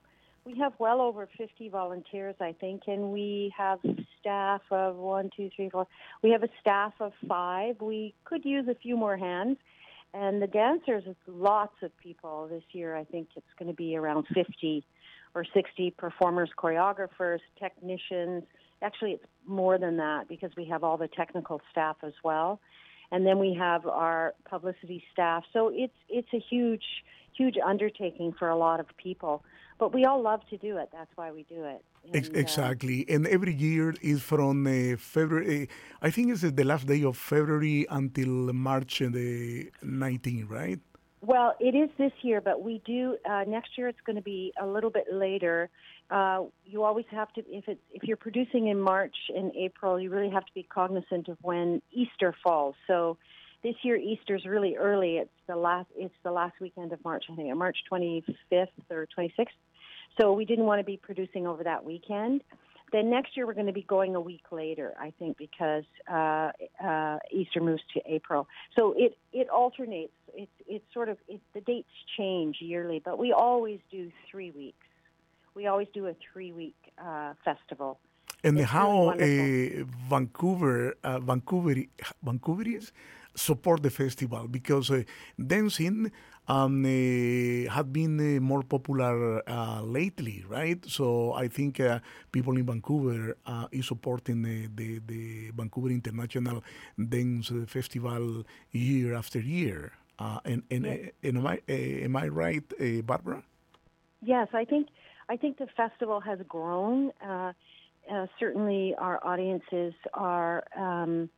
we 0.45 0.57
have 0.57 0.73
well 0.79 0.99
over 1.01 1.27
50 1.37 1.69
volunteers, 1.69 2.35
I 2.41 2.53
think, 2.53 2.83
and 2.87 3.11
we 3.11 3.53
have 3.55 3.79
staff 4.19 4.61
of 4.71 4.95
one, 4.95 5.29
two, 5.35 5.49
three, 5.55 5.69
four. 5.69 5.85
We 6.23 6.31
have 6.31 6.41
a 6.41 6.49
staff 6.59 6.93
of 6.99 7.11
five. 7.27 7.79
We 7.81 8.15
could 8.23 8.43
use 8.45 8.67
a 8.67 8.73
few 8.73 8.97
more 8.97 9.15
hands. 9.17 9.57
And 10.15 10.41
the 10.41 10.47
dancers, 10.47 11.03
lots 11.27 11.75
of 11.83 11.95
people 11.97 12.47
this 12.49 12.63
year. 12.71 12.95
I 12.95 13.03
think 13.03 13.27
it's 13.35 13.53
going 13.59 13.69
to 13.69 13.75
be 13.75 13.95
around 13.95 14.25
50 14.33 14.83
or 15.35 15.45
60 15.53 15.91
performers, 15.91 16.49
choreographers, 16.57 17.41
technicians. 17.59 18.43
Actually, 18.81 19.11
it's 19.11 19.25
more 19.45 19.77
than 19.77 19.97
that 19.97 20.27
because 20.27 20.51
we 20.55 20.65
have 20.65 20.83
all 20.83 20.97
the 20.97 21.07
technical 21.07 21.61
staff 21.71 21.97
as 22.03 22.13
well. 22.23 22.59
And 23.11 23.25
then 23.25 23.39
we 23.39 23.55
have 23.59 23.87
our 23.87 24.35
publicity 24.47 25.03
staff. 25.11 25.43
So 25.51 25.71
it's 25.73 25.99
it's 26.09 26.33
a 26.33 26.39
huge 26.39 26.83
huge 27.39 27.55
undertaking 27.65 28.33
for 28.37 28.49
a 28.49 28.55
lot 28.55 28.79
of 28.79 28.87
people. 28.97 29.43
But 29.79 29.93
we 29.93 30.03
all 30.03 30.21
love 30.21 30.41
to 30.49 30.57
do 30.57 30.77
it. 30.77 30.89
That's 30.91 31.11
why 31.15 31.31
we 31.31 31.43
do 31.43 31.63
it. 31.63 31.81
And, 32.13 32.25
uh, 32.35 32.39
exactly. 32.39 33.05
And 33.07 33.25
every 33.27 33.55
year 33.55 33.95
is 34.01 34.21
from 34.21 34.67
uh, 34.67 34.97
February. 34.97 35.69
I 36.01 36.09
think 36.11 36.31
it's 36.31 36.41
the 36.41 36.65
last 36.65 36.85
day 36.85 37.01
of 37.03 37.15
February 37.17 37.87
until 37.89 38.51
March 38.53 39.01
uh, 39.01 39.07
the 39.09 39.71
19th, 39.83 40.49
right? 40.49 40.79
Well, 41.21 41.55
it 41.59 41.75
is 41.75 41.89
this 41.97 42.11
year, 42.21 42.39
but 42.41 42.61
we 42.61 42.81
do 42.85 43.17
uh, 43.29 43.43
next 43.47 43.77
year. 43.77 43.87
It's 43.87 44.03
going 44.05 44.15
to 44.15 44.21
be 44.21 44.53
a 44.61 44.65
little 44.65 44.89
bit 44.89 45.07
later. 45.11 45.69
Uh, 46.09 46.45
you 46.65 46.83
always 46.83 47.05
have 47.11 47.31
to 47.33 47.41
if 47.47 47.67
it's 47.67 47.81
if 47.91 48.03
you're 48.03 48.17
producing 48.17 48.67
in 48.67 48.79
March 48.79 49.15
and 49.35 49.51
April, 49.55 49.99
you 49.99 50.09
really 50.09 50.29
have 50.29 50.45
to 50.45 50.53
be 50.53 50.63
cognizant 50.63 51.27
of 51.27 51.37
when 51.41 51.81
Easter 51.91 52.33
falls. 52.43 52.75
So 52.87 53.17
this 53.63 53.75
year 53.83 53.95
Easter's 53.95 54.45
really 54.45 54.75
early. 54.75 55.17
It's 55.17 55.29
the 55.47 55.55
last 55.55 55.87
it's 55.95 56.13
the 56.23 56.31
last 56.31 56.55
weekend 56.59 56.93
of 56.93 57.03
March. 57.03 57.25
I 57.31 57.35
think 57.35 57.55
March 57.55 57.77
25th 57.91 58.67
or 58.89 59.07
26th. 59.17 59.47
So 60.19 60.33
we 60.33 60.45
didn't 60.45 60.65
want 60.65 60.79
to 60.79 60.83
be 60.83 60.97
producing 60.97 61.45
over 61.45 61.63
that 61.63 61.85
weekend. 61.85 62.41
Then 62.91 63.09
next 63.09 63.37
year 63.37 63.45
we're 63.45 63.53
going 63.53 63.67
to 63.67 63.73
be 63.73 63.83
going 63.83 64.15
a 64.15 64.21
week 64.21 64.45
later, 64.51 64.93
I 64.99 65.13
think, 65.19 65.37
because 65.37 65.83
uh, 66.11 66.51
uh, 66.83 67.19
Easter 67.31 67.61
moves 67.61 67.83
to 67.93 68.01
April. 68.05 68.47
So 68.75 68.93
it 68.97 69.17
it 69.31 69.49
alternates. 69.49 70.13
It's 70.33 70.51
it's 70.67 70.85
sort 70.93 71.09
of 71.09 71.17
it, 71.27 71.41
the 71.53 71.61
dates 71.61 71.89
change 72.17 72.57
yearly, 72.59 72.99
but 73.03 73.19
we 73.19 73.31
always 73.31 73.79
do 73.91 74.11
three 74.31 74.51
weeks. 74.51 74.85
We 75.59 75.67
always 75.67 75.89
do 75.93 76.07
a 76.07 76.15
three 76.25 76.53
week 76.53 76.79
uh, 76.97 77.33
festival. 77.43 77.91
And 78.45 78.57
It's 78.59 78.69
how 78.77 78.91
really 79.09 79.81
uh, 79.81 79.85
Vancouver, 80.09 80.95
uh, 81.03 81.19
Vancouver, 81.19 81.75
Vancouverians 82.25 82.87
support 83.35 83.83
the 83.83 83.89
festival 83.89 84.47
because 84.47 84.89
uh, 84.89 85.03
dancing 85.53 85.97
um, 86.47 86.85
uh, 86.85 87.69
had 87.75 87.87
been 87.91 88.15
uh, 88.21 88.39
more 88.51 88.63
popular 88.63 89.15
uh, 89.49 89.81
lately, 89.83 90.37
right? 90.47 90.79
So 90.97 91.33
I 91.33 91.49
think 91.49 91.81
uh, 91.81 91.99
people 92.31 92.53
in 92.57 92.65
Vancouver 92.65 93.35
uh, 93.45 93.67
is 93.71 93.85
supporting 93.87 94.41
the, 94.43 94.67
the, 94.79 94.99
the 95.11 95.51
Vancouver 95.59 95.89
International 95.89 96.63
Dance 96.97 97.51
Festival 97.67 98.45
year 98.71 99.13
after 99.13 99.39
year. 99.41 99.91
Uh, 100.17 100.39
and 100.45 100.63
and, 100.71 100.85
Yeah. 100.85 101.27
and 101.27 101.37
am 101.39 101.47
I 101.47 101.55
uh, 101.69 102.05
am 102.07 102.15
I 102.15 102.27
right, 102.29 102.63
uh, 102.79 103.01
Barbara? 103.11 103.43
Yes, 104.21 104.47
I 104.53 104.65
think 104.65 104.87
I 105.29 105.37
think 105.37 105.59
the 105.59 105.67
festival 105.77 106.19
has 106.21 106.39
grown. 106.47 107.11
Uh, 107.25 107.53
uh, 108.11 108.25
certainly, 108.39 108.95
our 108.97 109.25
audiences 109.25 109.93
are. 110.13 110.63
Um, 110.75 111.29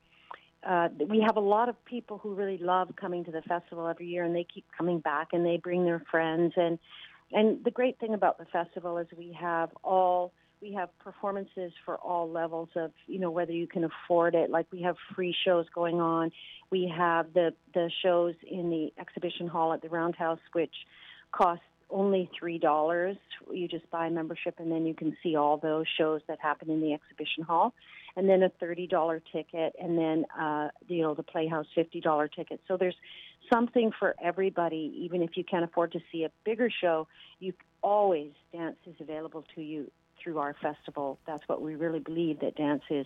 uh, 0.68 0.90
we 1.10 1.20
have 1.26 1.38
a 1.38 1.42
lot 1.42 1.70
of 1.70 1.86
people 1.86 2.20
who 2.20 2.36
really 2.36 2.60
love 2.60 2.90
coming 2.96 3.26
to 3.26 3.32
the 3.32 3.42
festival 3.42 3.88
every 3.88 4.06
year, 4.06 4.24
and 4.24 4.36
they 4.36 4.46
keep 4.54 4.64
coming 4.78 5.00
back, 5.00 5.30
and 5.34 5.46
they 5.46 5.58
bring 5.58 5.84
their 5.84 6.04
friends. 6.12 6.54
and 6.56 6.80
And 7.34 7.64
the 7.64 7.72
great 7.72 8.00
thing 8.00 8.14
about 8.14 8.38
the 8.38 8.46
festival 8.46 8.98
is 8.98 9.08
we 9.18 9.36
have 9.40 9.72
all 9.84 10.32
we 10.62 10.74
have 10.74 10.90
performances 11.00 11.74
for 11.84 11.98
all 11.98 12.30
levels 12.30 12.70
of 12.76 12.92
you 13.08 13.20
know 13.20 13.32
whether 13.32 13.52
you 13.52 13.68
can 13.68 13.84
afford 13.84 14.36
it. 14.36 14.50
Like 14.50 14.68
we 14.72 14.84
have 14.84 14.96
free 15.16 15.36
shows 15.44 15.66
going 15.74 16.00
on. 16.00 16.32
We 16.70 16.94
have 16.96 17.34
the 17.34 17.54
the 17.74 17.92
shows 18.04 18.36
in 18.50 18.70
the 18.70 18.94
exhibition 19.02 19.48
hall 19.48 19.74
at 19.74 19.82
the 19.82 19.90
Roundhouse, 19.90 20.40
which 20.54 20.74
cost 21.32 21.62
only 21.92 22.30
three 22.38 22.58
dollars. 22.58 23.18
You 23.52 23.68
just 23.68 23.90
buy 23.92 24.08
a 24.08 24.12
membership, 24.12 24.56
and 24.60 24.72
then 24.72 24.86
you 24.86 24.94
can 24.94 25.16
see 25.22 25.36
all 25.36 25.58
those 25.58 25.86
shows 25.98 26.22
that 26.28 26.40
happen 26.40 26.70
in 26.70 26.82
the 26.82 26.94
exhibition 26.94 27.44
hall. 27.44 27.74
And 28.16 28.28
then 28.28 28.44
a 28.44 28.50
thirty 28.50 28.88
dollar 28.88 29.22
ticket, 29.32 29.74
and 29.82 29.98
then 29.98 30.26
uh, 30.40 30.70
you 30.88 31.02
know 31.02 31.14
the 31.14 31.24
Playhouse 31.24 31.68
fifty 31.74 32.02
dollar 32.02 32.28
ticket. 32.28 32.62
So 32.68 32.78
there's 32.78 32.96
something 33.52 33.92
for 33.98 34.16
everybody. 34.22 34.94
Even 35.00 35.22
if 35.22 35.32
you 35.36 35.44
can't 35.44 35.64
afford 35.64 35.92
to 35.94 36.00
see 36.12 36.24
a 36.24 36.32
bigger 36.44 36.70
show, 36.70 37.08
you 37.40 37.54
always 37.82 38.32
dance 38.52 38.78
is 38.86 38.96
available 39.00 39.46
to 39.56 39.62
you 39.62 39.90
through 40.22 40.38
our 40.40 40.56
festival. 40.62 41.20
That's 41.26 41.44
what 41.48 41.62
we 41.62 41.76
really 41.76 42.00
believe 42.00 42.40
that 42.42 42.56
dance 42.56 42.84
is 42.90 43.06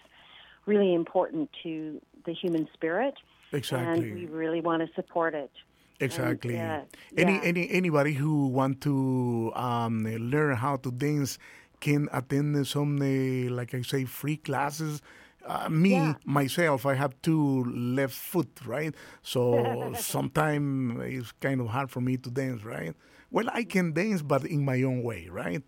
really 0.65 0.93
important 0.93 1.49
to 1.63 2.01
the 2.25 2.33
human 2.33 2.67
spirit, 2.73 3.13
Exactly. 3.51 4.09
and 4.09 4.15
we 4.15 4.25
really 4.25 4.61
want 4.61 4.81
to 4.81 4.93
support 4.95 5.35
it. 5.35 5.51
Exactly. 5.99 6.57
uh, 6.57 6.81
Any 7.17 7.41
yeah. 7.41 7.41
any 7.43 7.69
anybody 7.69 8.13
who 8.13 8.47
want 8.47 8.81
to 8.81 9.51
um, 9.55 10.03
learn 10.05 10.55
how 10.55 10.77
to 10.77 10.91
dance 10.91 11.37
can 11.79 12.09
attend 12.11 12.67
some 12.67 12.97
uh, 13.01 13.51
like 13.53 13.73
I 13.73 13.81
say 13.81 14.05
free 14.05 14.37
classes. 14.37 15.01
Uh, 15.45 15.69
me 15.69 16.13
Yeah. 16.13 16.15
myself, 16.25 16.85
I 16.85 16.95
have 16.95 17.13
two 17.21 17.63
left 17.65 18.13
foot, 18.15 18.49
right? 18.65 18.93
So 19.21 19.93
sometimes 19.97 21.01
it's 21.03 21.31
kind 21.33 21.61
of 21.61 21.67
hard 21.67 21.89
for 21.91 22.01
me 22.01 22.17
to 22.17 22.29
dance, 22.31 22.63
right? 22.63 22.93
Well, 23.31 23.47
I 23.51 23.63
can 23.63 23.93
dance, 23.93 24.21
but 24.21 24.45
in 24.45 24.65
my 24.65 24.81
own 24.83 25.03
way, 25.03 25.27
right? 25.29 25.63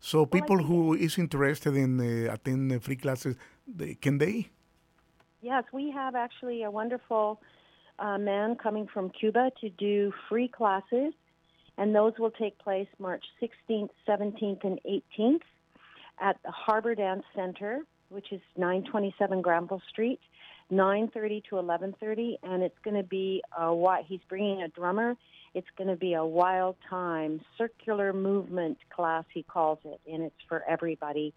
So 0.00 0.26
people 0.26 0.62
who 0.62 0.94
is 0.94 1.18
interested 1.18 1.76
in 1.76 2.00
uh, 2.00 2.32
attend 2.32 2.82
free 2.82 2.96
classes, 2.96 3.36
they, 3.66 3.94
can 3.94 4.18
they? 4.18 4.48
Yes, 5.40 5.64
we 5.72 5.90
have 5.90 6.14
actually 6.14 6.62
a 6.62 6.70
wonderful 6.70 7.40
uh, 7.98 8.18
man 8.18 8.56
coming 8.56 8.86
from 8.92 9.10
Cuba 9.10 9.50
to 9.60 9.70
do 9.70 10.12
free 10.28 10.48
classes, 10.48 11.12
and 11.76 11.94
those 11.94 12.12
will 12.18 12.30
take 12.30 12.58
place 12.58 12.88
March 12.98 13.24
16th, 13.40 13.90
17th, 14.08 14.64
and 14.64 14.80
18th 14.84 15.40
at 16.20 16.36
the 16.44 16.50
Harbor 16.50 16.94
Dance 16.94 17.24
Center, 17.34 17.80
which 18.08 18.32
is 18.32 18.40
927 18.56 19.42
Granville 19.42 19.82
Street, 19.88 20.20
9:30 20.70 21.42
to 21.48 21.56
11:30, 21.56 22.38
and 22.42 22.62
it's 22.62 22.78
going 22.82 22.96
to 22.96 23.08
be 23.08 23.42
a 23.56 23.66
wi- 23.66 24.02
he's 24.02 24.20
bringing 24.28 24.62
a 24.62 24.68
drummer. 24.68 25.16
It's 25.54 25.68
going 25.76 25.88
to 25.88 25.96
be 25.96 26.14
a 26.14 26.24
wild 26.24 26.76
time 26.88 27.40
circular 27.56 28.12
movement 28.12 28.78
class 28.90 29.24
he 29.32 29.42
calls 29.42 29.78
it, 29.84 30.00
and 30.10 30.22
it's 30.22 30.42
for 30.48 30.62
everybody, 30.68 31.32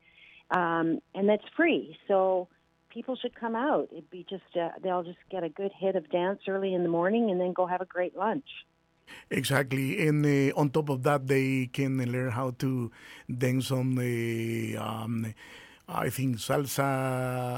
um, 0.52 1.02
and 1.16 1.30
that's 1.30 1.48
free. 1.56 1.98
So 2.08 2.50
people 2.94 3.16
should 3.16 3.36
come 3.36 3.56
out. 3.56 3.90
It'd 3.92 4.10
be 4.10 4.26
just 4.30 4.44
uh, 4.60 4.70
they'll 4.84 5.04
just 5.04 5.18
get 5.30 5.44
a 5.44 5.50
good 5.50 5.72
hit 5.78 5.96
of 5.96 6.10
dance 6.10 6.42
early 6.48 6.74
in 6.74 6.84
the 6.84 6.90
morning 6.90 7.32
and 7.32 7.40
then 7.40 7.54
go 7.54 7.66
have 7.66 7.82
a 7.82 7.86
great 7.86 8.16
lunch. 8.16 8.46
Exactly, 9.30 10.08
and 10.08 10.26
uh, 10.26 10.60
on 10.60 10.70
top 10.70 10.90
of 10.90 11.04
that, 11.04 11.28
they 11.28 11.70
can 11.74 11.98
learn 12.12 12.32
how 12.32 12.52
to 12.60 12.92
dance 13.38 13.72
on 13.72 13.96
the, 13.96 14.78
um, 14.78 15.34
I 15.88 16.10
think 16.10 16.38
salsa, 16.38 16.82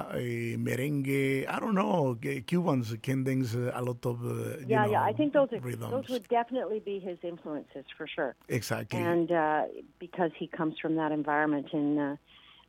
uh, 0.09 0.15
merengue. 0.57 1.47
I 1.47 1.59
don't 1.59 1.75
know. 1.75 2.17
uh, 2.23 2.39
Cubans 2.47 2.95
can 3.03 3.23
dance 3.23 3.55
uh, 3.55 3.71
a 3.75 3.81
lot 3.83 4.03
of. 4.05 4.25
Uh, 4.25 4.57
yeah, 4.67 4.87
yeah. 4.87 5.03
I 5.03 5.13
think 5.13 5.33
those 5.33 5.49
are 5.51 5.59
rhythms. 5.59 5.91
those 5.91 6.09
would 6.09 6.27
definitely 6.29 6.79
be 6.79 6.99
his 6.99 7.19
influences 7.21 7.85
for 7.97 8.07
sure. 8.07 8.35
Exactly. 8.49 8.99
And 8.99 9.31
uh, 9.31 9.63
because 9.99 10.31
he 10.37 10.47
comes 10.47 10.79
from 10.79 10.95
that 10.95 11.11
environment, 11.11 11.67
and 11.71 12.17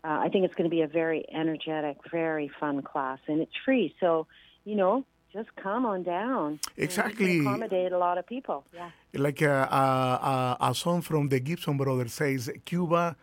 uh, 0.05 0.19
I 0.25 0.29
think 0.29 0.45
it's 0.45 0.55
going 0.55 0.69
to 0.71 0.75
be 0.79 0.83
a 0.83 0.87
very 0.87 1.25
energetic, 1.33 1.97
very 2.11 2.49
fun 2.61 2.83
class, 2.83 3.19
and 3.27 3.41
it's 3.41 3.57
free. 3.65 3.95
So 4.01 4.27
you 4.65 4.77
know, 4.77 5.05
just 5.33 5.55
come 5.57 5.85
on 5.87 6.03
down. 6.05 6.47
and 6.47 6.59
we 6.67 6.77
can 6.77 6.85
Exactly. 6.85 7.39
accommodate 7.41 7.93
a 7.93 7.99
lot 7.99 8.19
of 8.19 8.27
people. 8.27 8.65
Yeah. 8.73 8.91
Like 9.15 9.43
uh, 9.43 9.67
uh, 9.71 10.57
uh, 10.61 10.71
a 10.71 10.75
song 10.75 11.01
from 11.03 11.29
the 11.29 11.41
Gibson 11.41 11.77
Brothers 11.77 12.13
says, 12.15 12.51
Cuba. 12.65 13.17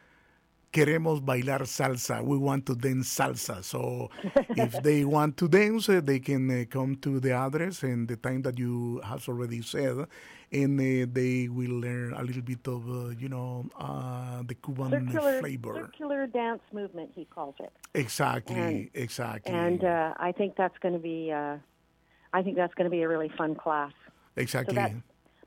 Queremos 0.73 1.19
bailar 1.19 1.65
salsa. 1.65 2.23
We 2.23 2.37
want 2.37 2.65
to 2.67 2.75
dance 2.75 3.09
salsa. 3.13 3.61
So, 3.61 4.09
if 4.55 4.71
they 4.83 5.03
want 5.03 5.35
to 5.37 5.49
dance, 5.49 5.89
uh, 5.89 5.99
they 6.01 6.19
can 6.19 6.49
uh, 6.49 6.63
come 6.69 6.95
to 7.01 7.19
the 7.19 7.33
address 7.33 7.83
and 7.83 8.07
the 8.07 8.15
time 8.15 8.41
that 8.43 8.57
you 8.57 9.01
have 9.03 9.27
already 9.27 9.61
said, 9.63 10.05
and 10.51 10.79
uh, 10.79 11.05
they 11.13 11.47
will 11.47 11.79
learn 11.79 12.13
a 12.13 12.23
little 12.23 12.41
bit 12.41 12.67
of, 12.67 12.87
uh, 12.89 13.09
you 13.17 13.29
know, 13.29 13.65
uh, 13.79 14.43
the 14.45 14.55
Cuban 14.55 14.89
Circular, 14.91 15.39
flavor. 15.39 15.75
circular 15.75 16.27
dance 16.27 16.61
movement, 16.73 17.11
he 17.15 17.25
calls 17.25 17.55
it. 17.59 17.71
Exactly, 17.93 18.55
And- 18.55 18.89
exactly, 18.93 19.53
and 19.53 19.83
uh, 19.83 20.13
I 20.17 20.31
think 20.33 20.55
that's 20.57 20.77
going 20.79 20.93
to 20.93 20.99
be 20.99 21.31
uh, 21.31 21.57
I 22.33 22.41
think 22.43 22.55
that's 22.55 22.73
going 22.75 22.85
to 22.85 22.91
be 22.91 23.01
a 23.01 23.07
really 23.09 23.31
fun 23.37 23.55
class. 23.55 23.93
exactly. 24.35 24.75
So 24.75 24.91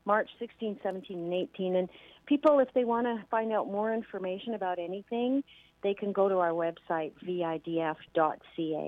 March 0.05 0.29
16, 0.39 0.79
17, 0.83 1.17
and 1.17 1.33
18. 1.33 1.75
And 1.75 1.89
people, 2.27 2.59
if 2.59 2.71
they 2.75 2.83
want 2.85 3.07
to 3.07 3.23
find 3.31 3.51
out 3.51 3.65
more 3.67 3.91
information 3.93 4.53
about 4.53 4.77
anything, 4.77 5.43
they 5.85 5.93
can 5.93 6.11
go 6.11 6.27
to 6.27 6.37
our 6.45 6.55
website, 6.65 7.13
vidf.ca. 7.23 8.87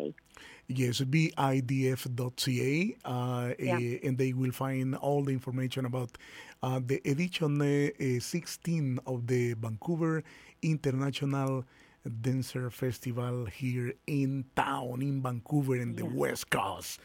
Yes, 0.68 0.96
bidf.ca, 1.14 2.72
uh, 3.06 3.54
Yeah. 3.60 3.80
eh, 3.80 4.00
and 4.06 4.18
they 4.18 4.34
will 4.34 4.52
find 4.52 4.96
all 4.96 5.22
the 5.24 5.32
information 5.40 5.86
about 5.86 6.12
uh, 6.64 6.80
the 6.90 6.98
edition 7.06 7.62
uh, 7.62 8.20
16 8.20 9.00
of 9.06 9.28
the 9.28 9.54
Vancouver 9.54 10.24
International 10.64 11.64
Dancer 12.26 12.70
Festival 12.72 13.46
here 13.46 13.94
in 14.08 14.46
town, 14.56 15.02
in 15.02 15.22
Vancouver, 15.22 15.76
in 15.78 15.96
the 15.96 16.06
West 16.06 16.50
Coast. 16.50 17.00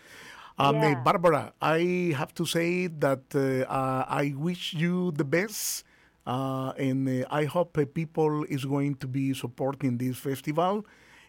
Um, 0.59 0.77
Yeah. 0.77 1.03
Barbara, 1.05 1.53
I 1.61 2.15
have 2.17 2.33
to 2.41 2.45
say 2.47 2.87
that 3.05 3.25
uh, 3.35 4.05
I 4.23 4.33
wish 4.37 4.73
you 4.75 5.13
the 5.13 5.25
best. 5.25 5.85
Uh, 6.27 6.73
and 6.79 7.09
uh, 7.09 7.27
I 7.31 7.45
hope 7.45 7.77
uh, 7.77 7.85
people 7.93 8.45
is 8.45 8.65
going 8.65 8.97
to 8.97 9.09
be 9.09 9.35
supporting 9.35 9.99
this 9.99 10.19
festival. 10.19 10.87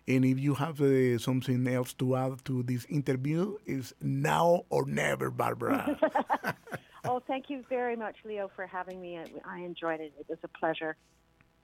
And 0.08 0.26
if 0.26 0.38
you 0.40 0.54
have 0.56 0.82
uh, 0.82 1.18
something 1.18 1.66
else 1.68 1.94
to 1.94 2.16
add 2.16 2.44
to 2.46 2.64
this 2.64 2.86
interview, 2.86 3.58
is 3.66 3.94
now 4.02 4.66
or 4.70 4.86
never, 4.86 5.32
Barbara. 5.32 5.98
oh, 7.06 7.22
thank 7.26 7.50
you 7.50 7.64
very 7.70 7.96
much, 7.96 8.18
Leo, 8.26 8.52
for 8.56 8.68
having 8.68 9.02
me. 9.02 9.18
I, 9.18 9.26
I 9.46 9.60
enjoyed 9.60 10.02
it. 10.02 10.14
It 10.20 10.26
was 10.28 10.40
a 10.44 10.50
pleasure. 10.50 10.96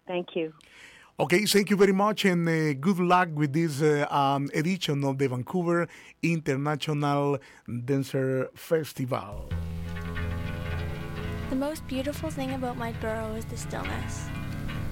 Thank 0.08 0.36
you. 0.36 0.54
okay, 1.20 1.46
thank 1.46 1.70
you 1.70 1.76
very 1.76 1.92
much, 1.92 2.26
and 2.26 2.48
uh, 2.48 2.74
good 2.74 3.00
luck 3.00 3.30
with 3.36 3.54
this 3.54 3.82
uh, 3.82 4.08
um, 4.10 4.50
edition 4.56 5.04
of 5.04 5.18
the 5.18 5.28
Vancouver 5.28 5.88
International 6.24 7.38
Dancer 7.86 8.50
Festival. 8.56 9.50
The 11.50 11.56
most 11.56 11.88
beautiful 11.88 12.30
thing 12.30 12.54
about 12.54 12.78
my 12.78 12.92
burrow 13.02 13.34
is 13.34 13.44
the 13.46 13.58
stillness. 13.58 14.28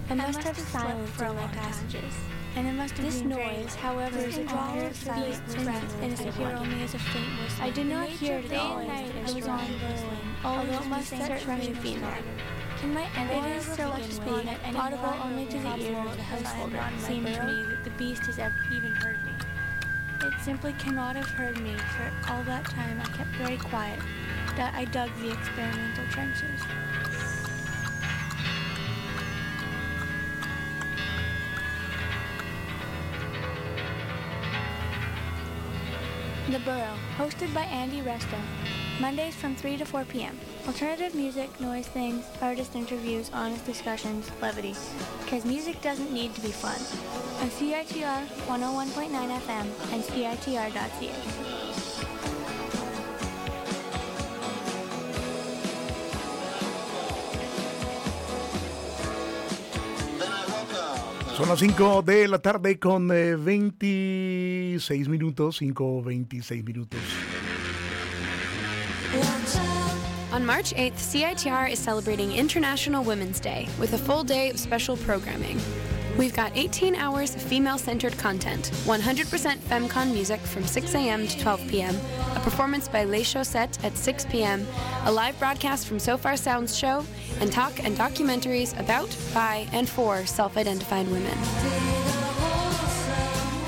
I 0.10 0.16
must, 0.16 0.40
have 0.40 0.58
silence 0.58 1.12
for 1.12 1.26
all 1.26 1.36
my 1.36 1.46
passages, 1.48 2.12
and 2.56 2.68
it 2.68 2.72
must 2.72 2.96
have 2.98 3.06
This 3.06 3.22
noise, 3.22 3.76
however, 3.76 4.18
is 4.18 4.40
a 4.40 4.42
pure 4.42 4.88
of 4.88 4.96
silence 4.96 5.54
and 5.54 5.66
breath, 5.66 6.02
and 6.02 6.14
as 6.14 6.22
I 6.22 6.24
I 6.24 6.32
hear 6.32 6.48
hear 6.48 6.58
only 6.58 6.82
as 6.82 6.96
a 6.96 7.00
faint 7.00 7.28
whistle. 7.44 7.64
I 7.64 7.70
did 7.70 7.86
not 7.86 8.10
hear 8.10 8.40
it 8.40 8.50
nature 8.50 8.56
at 8.56 8.60
of 8.60 8.72
all 8.72 8.80
day 8.80 8.88
and 8.88 9.00
as 9.00 9.12
night 9.12 9.30
it 9.30 9.36
was 9.36 9.48
on 9.48 9.60
whistling, 9.70 10.36
although 10.44 10.80
it 10.82 10.88
must 10.88 11.12
be 11.12 11.18
certainly 11.18 11.66
have 11.68 11.84
been 11.84 12.02
there. 12.02 12.18
Can 12.80 12.94
my 12.94 13.04
It 13.04 13.18
empire 13.18 13.54
is, 13.54 13.66
so 13.66 13.96
to 13.96 14.12
speak, 14.12 14.76
audible 14.76 15.14
only 15.24 15.46
to 15.46 15.60
the 15.60 15.78
ear 15.78 16.00
of 16.00 16.16
the 16.18 16.24
I 16.24 16.26
householder. 16.26 16.84
Seemed 16.98 17.28
to 17.28 17.44
me 17.44 17.64
that 17.70 17.84
the 17.84 17.92
beast 17.92 18.26
has 18.26 18.40
ever 18.40 18.56
even 18.74 18.94
heard 18.94 19.24
me. 19.24 19.32
It 20.28 20.34
simply 20.42 20.74
cannot 20.74 21.16
have 21.16 21.30
heard 21.30 21.62
me, 21.62 21.76
for 21.76 22.32
all 22.34 22.42
that 22.46 22.66
time 22.66 23.00
I 23.00 23.06
kept 23.16 23.30
very 23.36 23.58
quiet. 23.58 24.00
I 24.60 24.86
dug 24.86 25.10
the 25.22 25.32
experimental 25.32 26.06
trenches. 26.10 26.62
The 36.50 36.60
Burrow, 36.60 36.96
hosted 37.18 37.54
by 37.54 37.64
Andy 37.64 38.02
Resto. 38.02 38.40
Mondays 39.00 39.36
from 39.36 39.56
3 39.56 39.78
to 39.78 39.86
4 39.86 40.06
p.m. 40.06 40.40
Alternative 40.66 41.14
music, 41.14 41.60
noise 41.60 41.88
things, 41.88 42.26
artist 42.42 42.76
interviews, 42.76 43.30
honest 43.32 43.64
discussions, 43.66 44.32
levity. 44.42 44.74
Because 45.24 45.46
music 45.46 45.80
doesn't 45.82 46.12
need 46.12 46.34
to 46.34 46.42
be 46.42 46.52
fun. 46.52 46.80
On 47.42 47.50
CITR 47.52 48.26
101.9 48.48 49.12
FM 49.12 49.94
and 49.94 50.04
CITR.ca. 50.04 51.67
Son 61.38 61.48
las 61.48 61.60
5 61.60 62.02
de 62.02 62.28
la 62.28 62.40
tarde 62.40 62.80
con 62.80 63.12
eh, 63.12 63.36
26 63.36 65.08
minutos, 65.08 65.58
5, 65.58 66.02
26 66.02 66.64
minutos. 66.64 67.00
On 70.34 70.44
March 70.44 70.74
8th, 70.74 70.98
CITR 70.98 71.72
is 71.72 71.78
celebrating 71.78 72.32
International 72.32 73.04
Women's 73.04 73.40
Day 73.40 73.68
with 73.80 73.94
a 73.94 74.00
full 74.00 74.24
day 74.24 74.50
of 74.50 74.58
special 74.58 74.98
programming. 74.98 75.60
We've 76.18 76.36
got 76.36 76.54
18 76.56 76.96
hours 76.96 77.36
of 77.36 77.44
female 77.44 77.78
centered 77.78 78.18
content, 78.18 78.72
100% 78.86 79.60
FemCon 79.60 80.12
music 80.12 80.40
from 80.40 80.66
6 80.66 80.96
a.m. 80.96 81.28
to 81.28 81.40
12 81.40 81.68
p.m., 81.68 81.96
a 82.36 82.40
performance 82.40 82.88
by 82.88 83.04
Les 83.04 83.22
Chaussettes 83.22 83.78
at 83.84 83.96
6 83.96 84.26
p.m., 84.32 84.66
a 85.06 85.12
live 85.12 85.38
broadcast 85.38 85.86
from 85.86 86.00
Sofar 86.00 86.36
Sounds 86.36 86.76
show, 86.76 87.06
and 87.42 87.52
talk 87.52 87.84
and 87.84 87.98
documentaries 87.98 88.78
about, 88.80 89.16
by, 89.34 89.68
and 89.72 89.88
for 89.88 90.26
self 90.26 90.58
identified 90.58 91.08
women. 91.08 91.38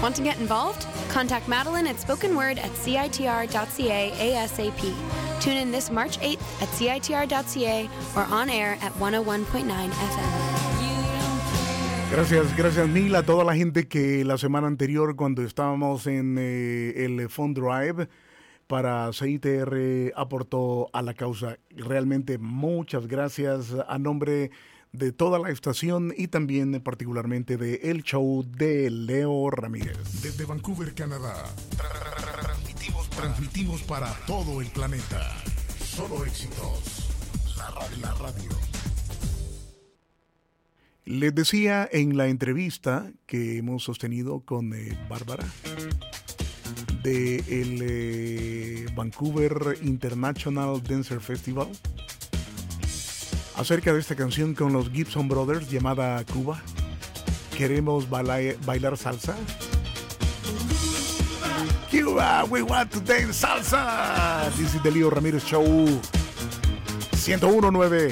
Want 0.01 0.15
to 0.15 0.23
get 0.23 0.39
involved? 0.39 0.88
Contact 1.10 1.47
Madeline 1.47 1.88
at 1.88 1.99
spoken 1.99 2.36
word 2.36 2.58
at 2.60 2.71
citr.ca 2.71 4.12
ASAP. 4.12 5.41
Tune 5.41 5.58
in 5.58 5.71
this 5.71 5.89
March 5.89 6.19
8th 6.19 6.62
at 6.62 6.69
citr.ca 6.69 7.89
or 8.15 8.23
on 8.34 8.49
air 8.49 8.77
at 8.82 8.93
101.9 8.93 9.65
FM. 9.89 10.49
Gracias, 12.12 12.58
gracias 12.58 12.88
mil 12.88 13.15
a 13.15 13.23
toda 13.23 13.43
la 13.43 13.55
gente 13.55 13.88
que 13.88 14.25
la 14.25 14.38
semana 14.38 14.67
anterior 14.67 15.15
cuando 15.15 15.43
estábamos 15.43 16.08
en 16.08 16.38
eh, 16.39 17.05
el 17.05 17.29
Fund 17.29 17.55
Drive 17.55 18.08
para 18.69 19.12
CITR 19.13 20.13
aportó 20.15 20.91
a 20.93 21.01
la 21.01 21.15
causa. 21.15 21.58
Realmente 21.71 22.38
muchas 22.38 23.08
gracias 23.08 23.73
a 23.88 23.97
nombre 23.97 24.51
de 24.91 25.12
toda 25.12 25.39
la 25.39 25.49
estación 25.49 26.13
y 26.15 26.27
también 26.27 26.79
particularmente 26.82 27.58
de 27.58 27.79
el 27.86 28.03
show 28.03 28.45
de 28.47 28.91
Leo 28.91 29.49
Ramírez. 29.49 29.97
Desde 30.21 30.45
Vancouver, 30.45 30.93
Canadá, 30.93 31.45
transmitimos, 32.41 33.10
transmitimos 33.10 33.82
para 33.82 34.13
todo 34.27 34.62
el 34.62 34.67
planeta. 34.67 35.36
Solo 35.84 36.23
éxitos. 36.23 37.10
La 37.58 37.71
radio. 37.71 37.97
La 38.03 38.13
radio. 38.13 38.49
Les 41.05 41.34
decía 41.34 41.89
en 41.91 42.17
la 42.17 42.27
entrevista 42.27 43.12
que 43.25 43.58
hemos 43.58 43.84
sostenido 43.84 44.41
con 44.41 44.75
eh, 44.75 44.95
Bárbara 45.10 45.47
de 47.03 47.38
el 47.47 47.79
eh, 47.82 48.86
Vancouver 48.95 49.77
International 49.82 50.82
Dancer 50.84 51.19
Festival 51.21 51.67
acerca 53.55 53.93
de 53.93 53.99
esta 53.99 54.15
canción 54.15 54.53
con 54.53 54.73
los 54.73 54.89
Gibson 54.91 55.27
Brothers 55.27 55.69
llamada 55.69 56.23
Cuba. 56.25 56.62
Queremos 57.58 58.10
baila- 58.10 58.55
bailar 58.65 58.97
salsa. 58.97 59.36
Cuba, 61.91 62.45
we 62.49 62.62
want 62.62 62.91
to 62.91 62.99
dance 62.99 63.34
salsa. 63.45 64.49
This 64.55 64.75
is 64.75 64.82
the 64.84 64.91
Leo 64.91 65.10
Ramírez 65.10 65.43
Show 65.43 65.63
1019. 67.12 68.10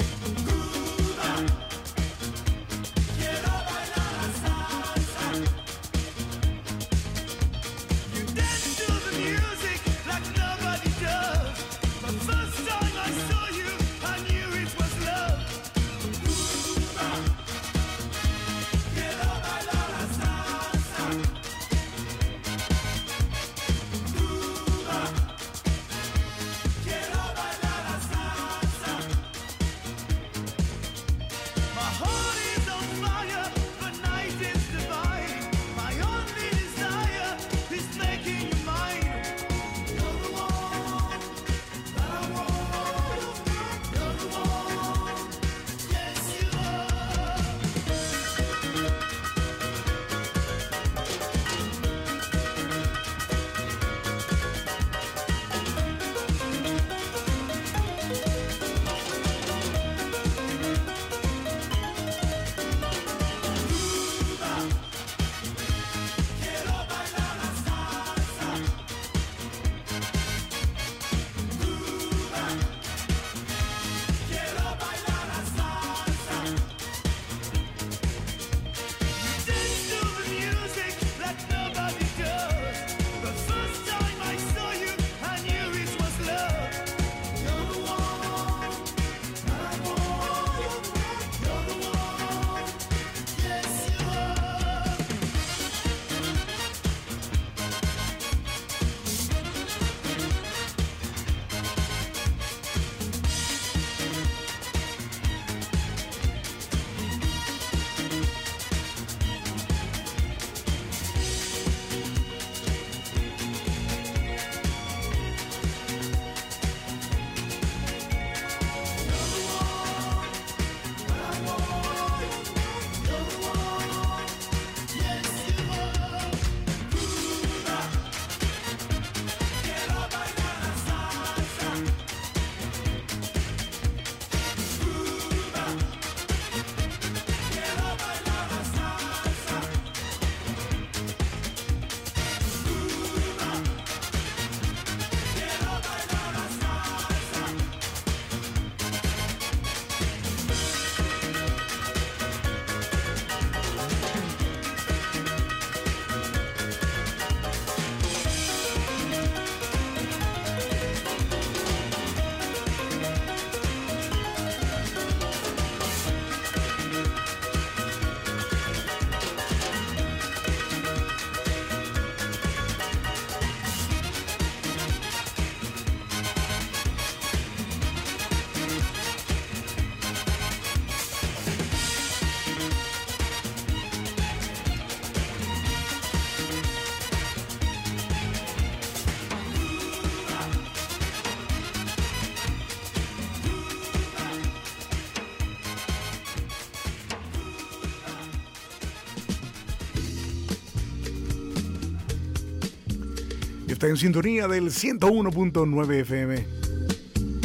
Está 203.78 203.86
en 203.86 203.96
sintonía 203.96 204.48
del 204.48 204.72
101.9 204.72 206.00
FM. 206.00 206.46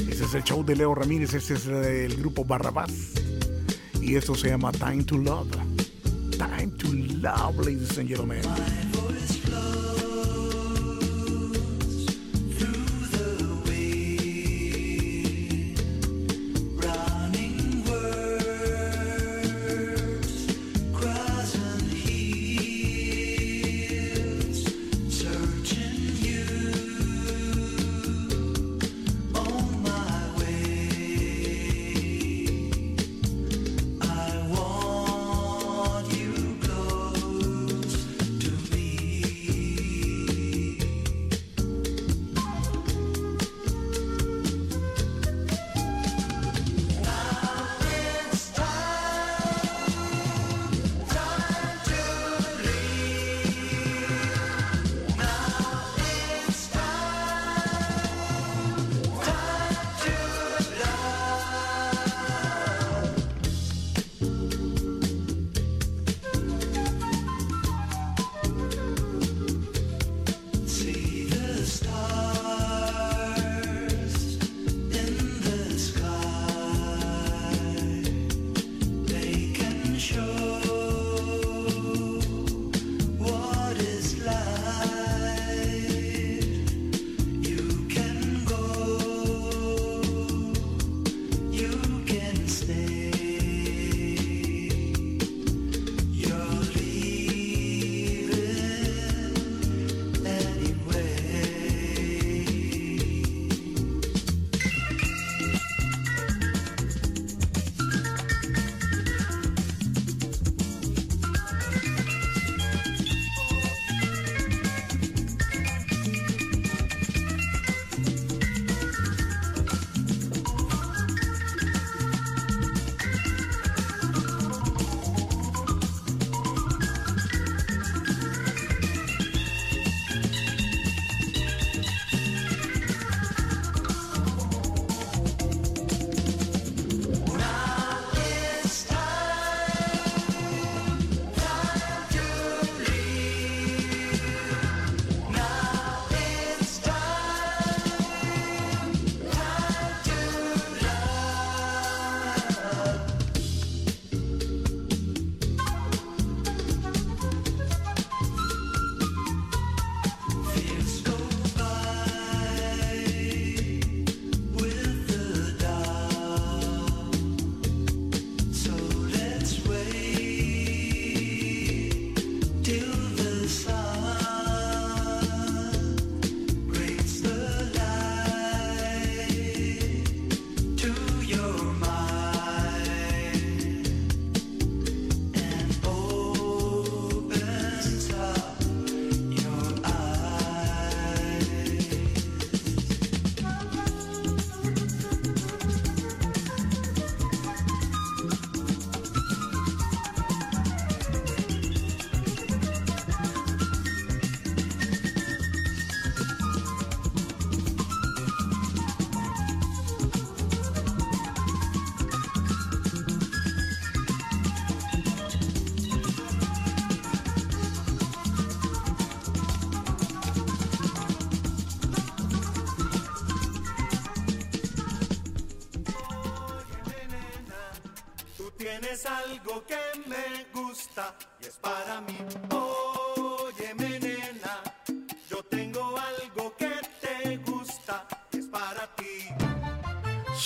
Este 0.09 0.23
es 0.23 0.33
el 0.33 0.43
show 0.43 0.65
de 0.65 0.75
Leo 0.75 0.95
Ramírez, 0.95 1.31
este 1.35 1.53
es 1.53 1.67
el 1.67 2.15
grupo 2.15 2.43
Barrabás. 2.43 3.11
Y 4.01 4.15
esto 4.15 4.33
se 4.33 4.49
llama 4.49 4.71
Time 4.71 5.03
to 5.03 5.19
Love. 5.19 5.51
Time 6.31 6.71
to 6.79 6.87
Love, 6.91 7.59
ladies 7.63 7.99
and 7.99 8.07
gentlemen. 8.09 8.41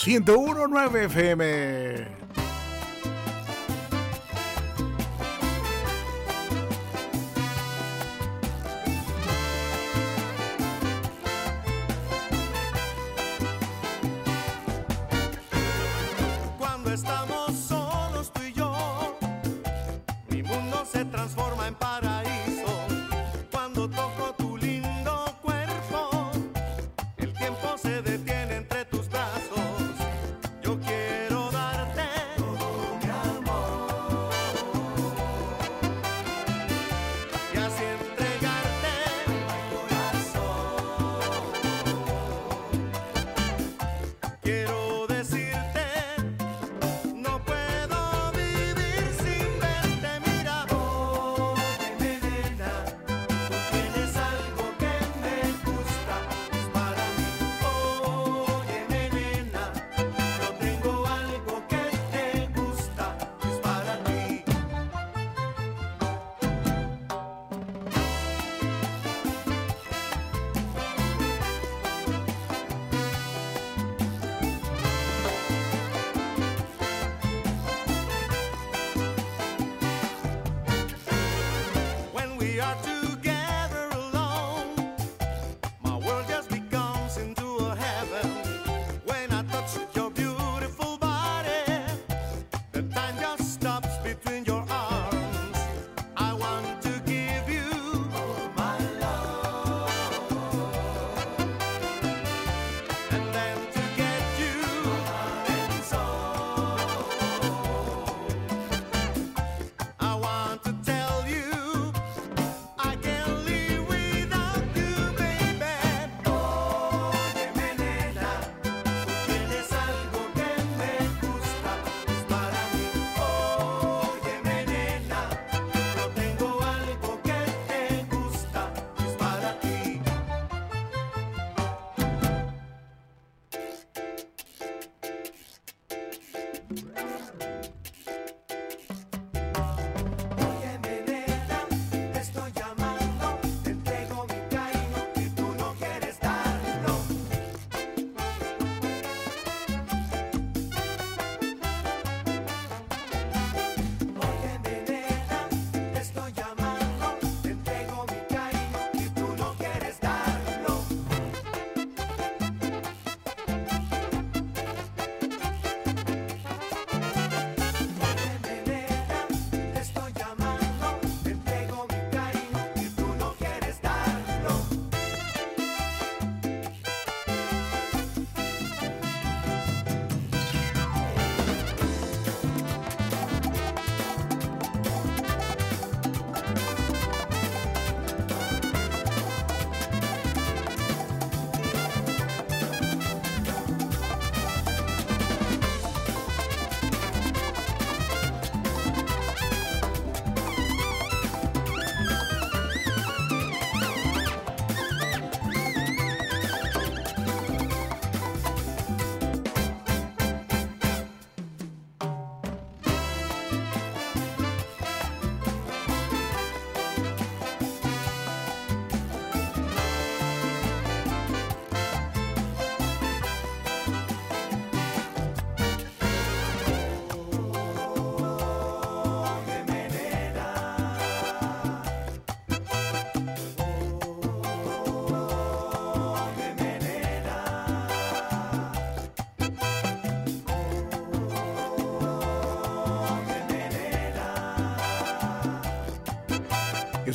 1019 0.08 1.10
FM. 1.10 1.42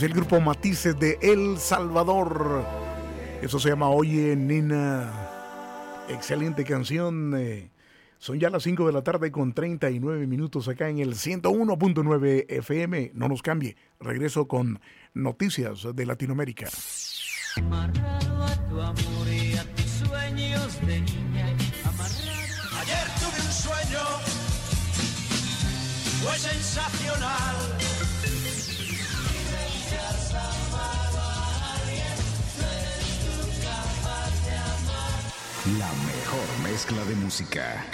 Es 0.03 0.07
el 0.07 0.15
grupo 0.15 0.41
Matices 0.41 0.99
de 0.99 1.17
El 1.23 1.59
Salvador. 1.59 2.67
Eso 3.41 3.61
se 3.61 3.69
llama 3.69 3.89
Oye 3.89 4.35
Nena. 4.35 5.13
Excelente 6.09 6.65
canción. 6.65 7.37
eh. 7.37 7.71
Son 8.19 8.37
ya 8.37 8.51
las 8.51 8.65
5 8.65 8.85
de 8.85 8.93
la 8.93 9.05
tarde 9.05 9.31
con 9.31 9.53
39 9.53 10.27
minutos 10.27 10.67
acá 10.67 10.89
en 10.89 10.99
el 10.99 11.15
101.9 11.15 12.47
FM. 12.49 13.13
No 13.15 13.29
nos 13.29 13.43
cambie. 13.43 13.77
Regreso 14.01 14.49
con 14.49 14.81
noticias 15.15 15.87
de 15.95 16.05
Latinoamérica. 16.05 16.67
Amarrado 17.59 18.43
a 18.43 18.69
tu 18.69 18.81
amor 18.81 19.29
y 19.29 19.55
a 19.55 19.63
tus 19.77 19.87
sueños 19.87 20.81
de 20.85 21.01
niña. 21.01 21.47
Amarrado. 21.85 22.81
Ayer 22.81 23.07
tuve 23.21 23.41
un 23.41 23.53
sueño, 23.53 24.01
fue 26.25 26.39
sensacional. 26.41 27.72
La 35.65 35.93
mejor 35.93 36.59
mezcla 36.65 37.05
de 37.05 37.15
música. 37.15 37.87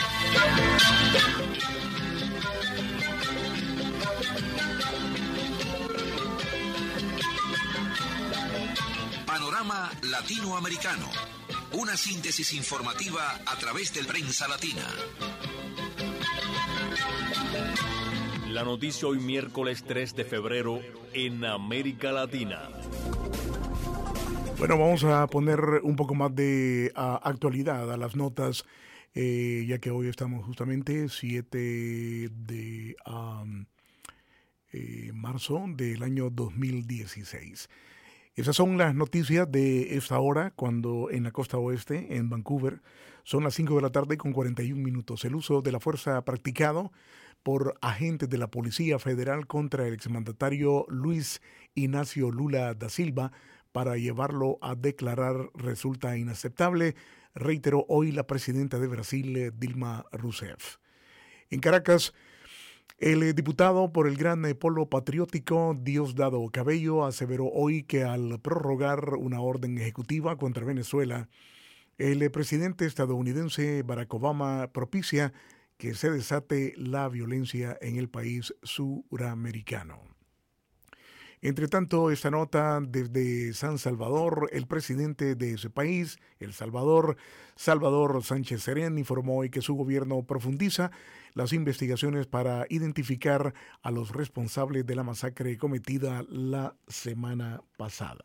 Panorama 9.27 9.91
Latinoamericano. 10.01 11.11
Una 11.75 11.95
síntesis 11.99 12.55
informativa 12.55 13.39
a 13.45 13.57
través 13.59 13.93
del 13.93 14.07
Prensa 14.07 14.49
Latina. 14.49 14.87
La 18.49 18.65
noticia 18.65 19.09
hoy 19.09 19.19
miércoles 19.19 19.85
3 19.87 20.17
de 20.17 20.25
febrero 20.25 20.81
en 21.13 21.45
América 21.45 22.13
Latina. 22.13 22.71
Bueno, 24.59 24.77
vamos 24.77 25.05
a 25.05 25.25
poner 25.29 25.61
un 25.85 25.95
poco 25.95 26.17
más 26.17 26.35
de 26.35 26.91
actualidad 26.97 27.93
a 27.93 27.97
las 27.97 28.17
notas, 28.17 28.65
eh, 29.15 29.65
ya 29.69 29.79
que 29.79 29.93
hoy 29.93 30.09
estamos 30.09 30.45
justamente 30.45 31.09
7 31.09 31.57
de 31.57 32.97
eh, 34.73 35.13
marzo 35.15 35.65
del 35.69 36.03
año 36.03 36.29
2016. 36.31 37.71
Esas 38.35 38.57
son 38.57 38.77
las 38.79 38.97
noticias 38.97 39.49
de 39.49 39.97
esta 39.97 40.19
hora, 40.19 40.51
cuando 40.51 41.09
en 41.13 41.23
la 41.23 41.31
costa 41.31 41.57
oeste, 41.59 42.17
en 42.17 42.29
Vancouver, 42.29 42.83
son 43.23 43.45
las 43.45 43.55
5 43.55 43.77
de 43.77 43.83
la 43.83 43.91
tarde 43.91 44.17
con 44.17 44.33
41 44.33 44.83
minutos. 44.83 45.25
El 45.25 45.37
uso 45.37 45.63
de 45.63 45.71
la 45.71 45.79
fuerza 45.79 46.25
practicado 46.25 46.91
por 47.45 47.79
agentes 47.81 48.29
de 48.29 48.39
la 48.39 48.49
Policía 48.49 48.99
Federal 48.99 49.47
contra 49.47 49.87
el 49.87 49.95
exmandatario 49.95 50.85
Luis 50.89 51.41
Ignacio 51.77 52.33
Lula 52.33 52.75
da 52.75 52.89
Silva 52.89 53.31
para 53.79 53.97
llevarlo 53.97 54.59
a 54.61 54.75
declarar 54.75 55.51
resulta 55.55 56.19
inaceptable, 56.19 56.97
reiteró 57.33 57.87
hoy 57.89 58.11
la 58.11 58.27
presidenta 58.27 58.81
de 58.81 58.89
Brasil, 58.89 59.53
Dilma 59.57 60.05
Rousseff. 60.11 60.79
En 61.49 61.61
Caracas, 61.61 62.13
el 62.99 63.33
diputado 63.37 63.93
por 63.93 64.09
el 64.09 64.17
Gran 64.17 64.43
Polo 64.59 64.91
Patriótico, 64.91 65.77
Diosdado 65.81 66.45
Cabello, 66.51 67.05
aseveró 67.05 67.47
hoy 67.47 67.85
que 67.85 68.03
al 68.03 68.41
prorrogar 68.41 69.15
una 69.15 69.41
orden 69.41 69.79
ejecutiva 69.79 70.37
contra 70.37 70.67
Venezuela, 70.67 71.29
el 71.99 72.29
presidente 72.33 72.85
estadounidense 72.85 73.85
Barack 73.85 74.13
Obama 74.13 74.73
propicia 74.73 75.33
que 75.77 75.95
se 75.95 76.11
desate 76.11 76.75
la 76.77 77.09
violencia 77.09 77.79
en 77.81 77.97
el 77.97 78.09
país 78.09 78.53
suramericano. 78.65 80.18
Entre 81.41 81.69
tanto, 81.69 82.11
esta 82.11 82.31
nota 82.31 82.81
desde 82.81 83.53
San 83.53 83.79
Salvador, 83.79 84.49
el 84.53 84.67
presidente 84.67 85.37
de 85.37 85.55
ese 85.55 85.71
país, 85.71 86.19
El 86.41 86.53
Salvador, 86.53 87.17
Salvador 87.55 88.25
Sánchez 88.25 88.63
Serén, 88.63 88.99
informó 88.99 89.43
que 89.51 89.63
su 89.63 89.75
gobierno 89.75 90.25
profundiza 90.25 90.91
las 91.35 91.53
investigaciones 91.53 92.27
para 92.27 92.67
identificar 92.71 93.55
a 93.83 93.91
los 93.93 94.11
responsables 94.11 94.85
de 94.85 94.97
la 94.97 95.05
masacre 95.05 95.57
cometida 95.57 96.25
la 96.29 96.75
semana 96.89 97.63
pasada. 97.77 98.25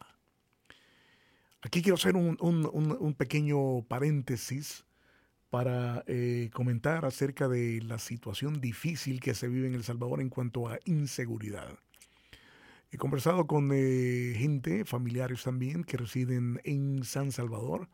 Aquí 1.62 1.82
quiero 1.82 1.96
hacer 1.96 2.16
un 2.16 3.16
pequeño 3.18 3.84
paréntesis 3.88 4.86
para 5.54 6.04
eh, 6.08 6.50
comentar 6.52 7.06
acerca 7.06 7.48
de 7.48 7.80
la 7.84 8.00
situación 8.00 8.60
difícil 8.60 9.20
que 9.20 9.36
se 9.36 9.48
vive 9.48 9.68
en 9.68 9.76
El 9.76 9.84
Salvador 9.84 10.20
en 10.20 10.30
cuanto 10.30 10.68
a 10.68 10.80
inseguridad. 10.86 11.78
He 12.94 12.98
conversado 12.98 13.48
con 13.48 13.72
eh, 13.74 14.36
gente, 14.38 14.86
familiares 14.86 15.42
también, 15.42 15.84
que 15.84 15.98
residen 15.98 16.62
en 16.64 17.04
San 17.04 17.32
Salvador 17.32 17.90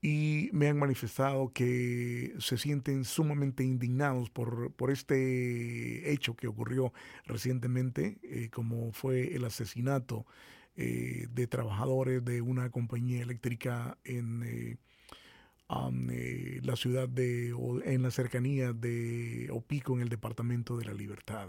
y 0.00 0.50
me 0.52 0.68
han 0.68 0.78
manifestado 0.78 1.52
que 1.52 2.34
se 2.38 2.56
sienten 2.56 3.04
sumamente 3.04 3.64
indignados 3.64 4.30
por, 4.30 4.72
por 4.74 4.92
este 4.92 6.12
hecho 6.12 6.36
que 6.36 6.46
ocurrió 6.46 6.92
recientemente, 7.26 8.18
eh, 8.22 8.50
como 8.52 8.92
fue 8.92 9.34
el 9.34 9.44
asesinato 9.44 10.26
eh, 10.76 11.26
de 11.32 11.48
trabajadores 11.48 12.24
de 12.24 12.40
una 12.40 12.70
compañía 12.70 13.22
eléctrica 13.22 13.98
en 14.04 14.78
la 15.68 16.76
ciudad 16.76 17.08
de, 17.08 17.52
o 17.52 17.82
en 17.82 18.02
la 18.02 18.12
cercanía 18.12 18.72
de 18.72 19.48
Opico, 19.50 19.96
en 19.96 20.02
el 20.02 20.08
departamento 20.08 20.76
de 20.76 20.84
la 20.84 20.94
Libertad. 20.94 21.48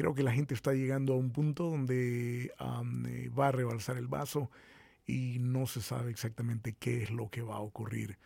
Creo 0.00 0.14
que 0.14 0.22
la 0.22 0.32
gente 0.32 0.54
está 0.54 0.72
llegando 0.72 1.12
a 1.12 1.18
un 1.18 1.30
punto 1.30 1.64
donde 1.64 2.46
eh, 2.46 3.30
va 3.38 3.48
a 3.48 3.52
rebalsar 3.52 3.98
el 3.98 4.06
vaso 4.06 4.50
y 5.06 5.36
no 5.40 5.66
se 5.66 5.82
sabe 5.82 6.10
exactamente 6.10 6.72
qué 6.72 7.02
es 7.02 7.10
lo 7.10 7.28
que 7.28 7.42
va 7.42 7.56
a 7.56 7.60
ocurrir. 7.60 8.16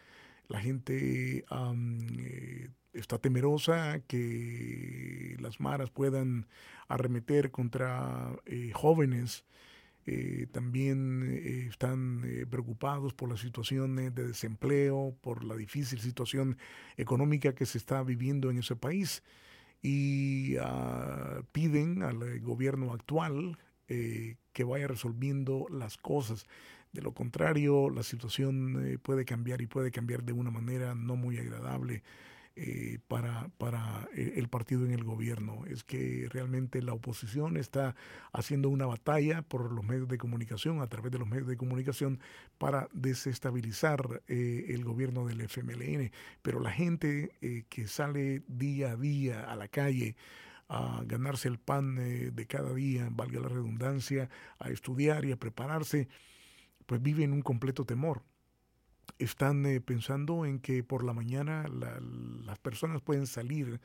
La 0.47 0.61
gente 0.61 1.45
eh, 1.51 2.69
está 2.93 3.19
temerosa 3.19 3.99
que 4.07 5.37
las 5.41 5.59
maras 5.59 5.91
puedan 5.91 6.47
arremeter 6.87 7.51
contra 7.51 8.37
eh, 8.47 8.71
jóvenes. 8.73 9.45
También 10.53 11.25
están 11.69 12.23
preocupados 12.51 13.15
por 13.15 13.29
la 13.29 13.37
situación 13.37 13.99
eh, 13.99 14.11
de 14.13 14.29
desempleo, 14.29 15.17
por 15.23 15.43
la 15.43 15.57
difícil 15.57 15.99
situación 15.99 16.57
económica 16.97 17.53
que 17.57 17.67
se 17.67 17.79
está 17.79 18.05
viviendo 18.05 18.49
en 18.49 18.59
ese 18.59 18.77
país 18.77 19.25
y 19.85 20.57
ah, 20.63 21.43
piden 21.53 22.03
al 22.03 22.23
eh, 22.23 22.39
gobierno 22.41 22.95
actual 22.95 23.59
eh, 23.87 24.37
que 24.55 24.65
vaya 24.65 24.89
resolviendo 24.89 25.67
las 25.71 25.99
cosas. 25.99 26.47
De 26.93 27.03
lo 27.03 27.13
contrario, 27.13 27.91
la 27.91 28.03
situación 28.03 28.83
eh, 28.87 28.99
puede 28.99 29.27
cambiar 29.27 29.61
y 29.61 29.67
puede 29.67 29.91
cambiar 29.91 30.25
de 30.25 30.33
una 30.33 30.51
manera 30.51 30.95
no 30.95 31.17
muy 31.17 31.37
agradable 31.37 32.03
eh, 32.57 32.99
para, 33.09 33.49
para 33.59 34.09
eh, 34.15 34.35
el 34.37 34.49
partido 34.49 34.85
en 34.85 34.93
el 34.93 35.05
gobierno. 35.05 35.65
Es 35.67 35.85
que 35.85 36.29
realmente 36.31 36.83
la 36.83 36.93
oposición 36.93 37.57
está 37.57 37.95
haciendo 38.33 38.69
una 38.69 38.87
batalla 38.87 39.43
por 39.43 39.73
los 39.73 39.85
medios 39.85 40.09
de 40.09 40.19
comunicación, 40.19 40.81
a 40.81 40.87
través 40.87 41.13
de 41.13 41.19
los 41.19 41.29
medios 41.29 41.49
de 41.49 41.57
comunicación, 41.57 42.21
para 42.59 42.89
desestabilizar 42.93 44.23
eh, 44.29 44.67
el 44.69 44.85
gobierno 44.85 45.27
del 45.27 45.41
FMLN. 45.41 46.11
Pero 46.43 46.61
la 46.61 46.71
gente 46.71 47.33
eh, 47.41 47.65
que 47.69 47.87
sale 47.87 48.43
día 48.49 48.93
a 48.93 48.97
día 48.97 49.51
a 49.51 49.57
la 49.57 49.69
calle, 49.69 50.17
a 50.69 51.03
ganarse 51.05 51.49
el 51.49 51.59
pan 51.59 51.99
eh, 51.99 52.31
de 52.33 52.47
cada 52.47 52.73
día, 52.75 53.09
valga 53.11 53.41
la 53.41 53.49
redundancia, 53.49 54.31
a 54.59 54.71
estudiar 54.71 55.25
y 55.25 55.33
a 55.33 55.37
prepararse, 55.37 56.09
pues 56.87 57.03
vive 57.03 57.25
en 57.25 57.33
un 57.33 57.43
completo 57.43 57.85
temor. 57.85 58.23
Están 59.19 59.65
eh, 59.67 59.81
pensando 59.81 60.45
en 60.47 60.59
que 60.61 60.83
por 60.85 61.05
la 61.05 61.13
mañana 61.13 61.67
la- 61.69 62.01
las 62.47 62.59
personas 62.59 63.03
pueden 63.03 63.27
salir, 63.27 63.81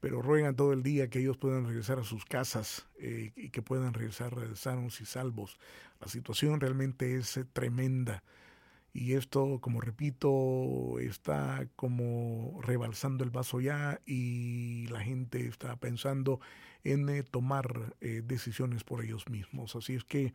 pero 0.00 0.22
ruegan 0.22 0.56
todo 0.56 0.72
el 0.72 0.82
día 0.82 1.10
que 1.10 1.20
ellos 1.20 1.36
puedan 1.38 1.66
regresar 1.66 1.98
a 1.98 2.04
sus 2.04 2.24
casas 2.24 2.86
eh, 3.00 3.32
y 3.36 3.50
que 3.50 3.62
puedan 3.62 3.94
regresar 3.94 4.34
eh, 4.38 4.56
sanos 4.56 5.00
y 5.00 5.06
salvos. 5.06 5.58
La 6.00 6.08
situación 6.08 6.60
realmente 6.60 7.16
es 7.16 7.40
tremenda. 7.52 8.22
Y 8.92 9.12
esto, 9.14 9.60
como 9.60 9.80
repito, 9.82 10.98
está 11.00 11.68
como 11.76 12.60
rebalsando 12.62 13.24
el 13.24 13.30
vaso 13.30 13.60
ya 13.60 14.00
y 14.06 14.86
la 14.88 15.00
gente 15.02 15.46
está 15.48 15.76
pensando 15.76 16.40
en 16.84 17.24
tomar 17.24 17.94
decisiones 18.00 18.84
por 18.84 19.04
ellos 19.04 19.28
mismos. 19.28 19.76
Así 19.76 19.94
es 19.96 20.04
que 20.04 20.32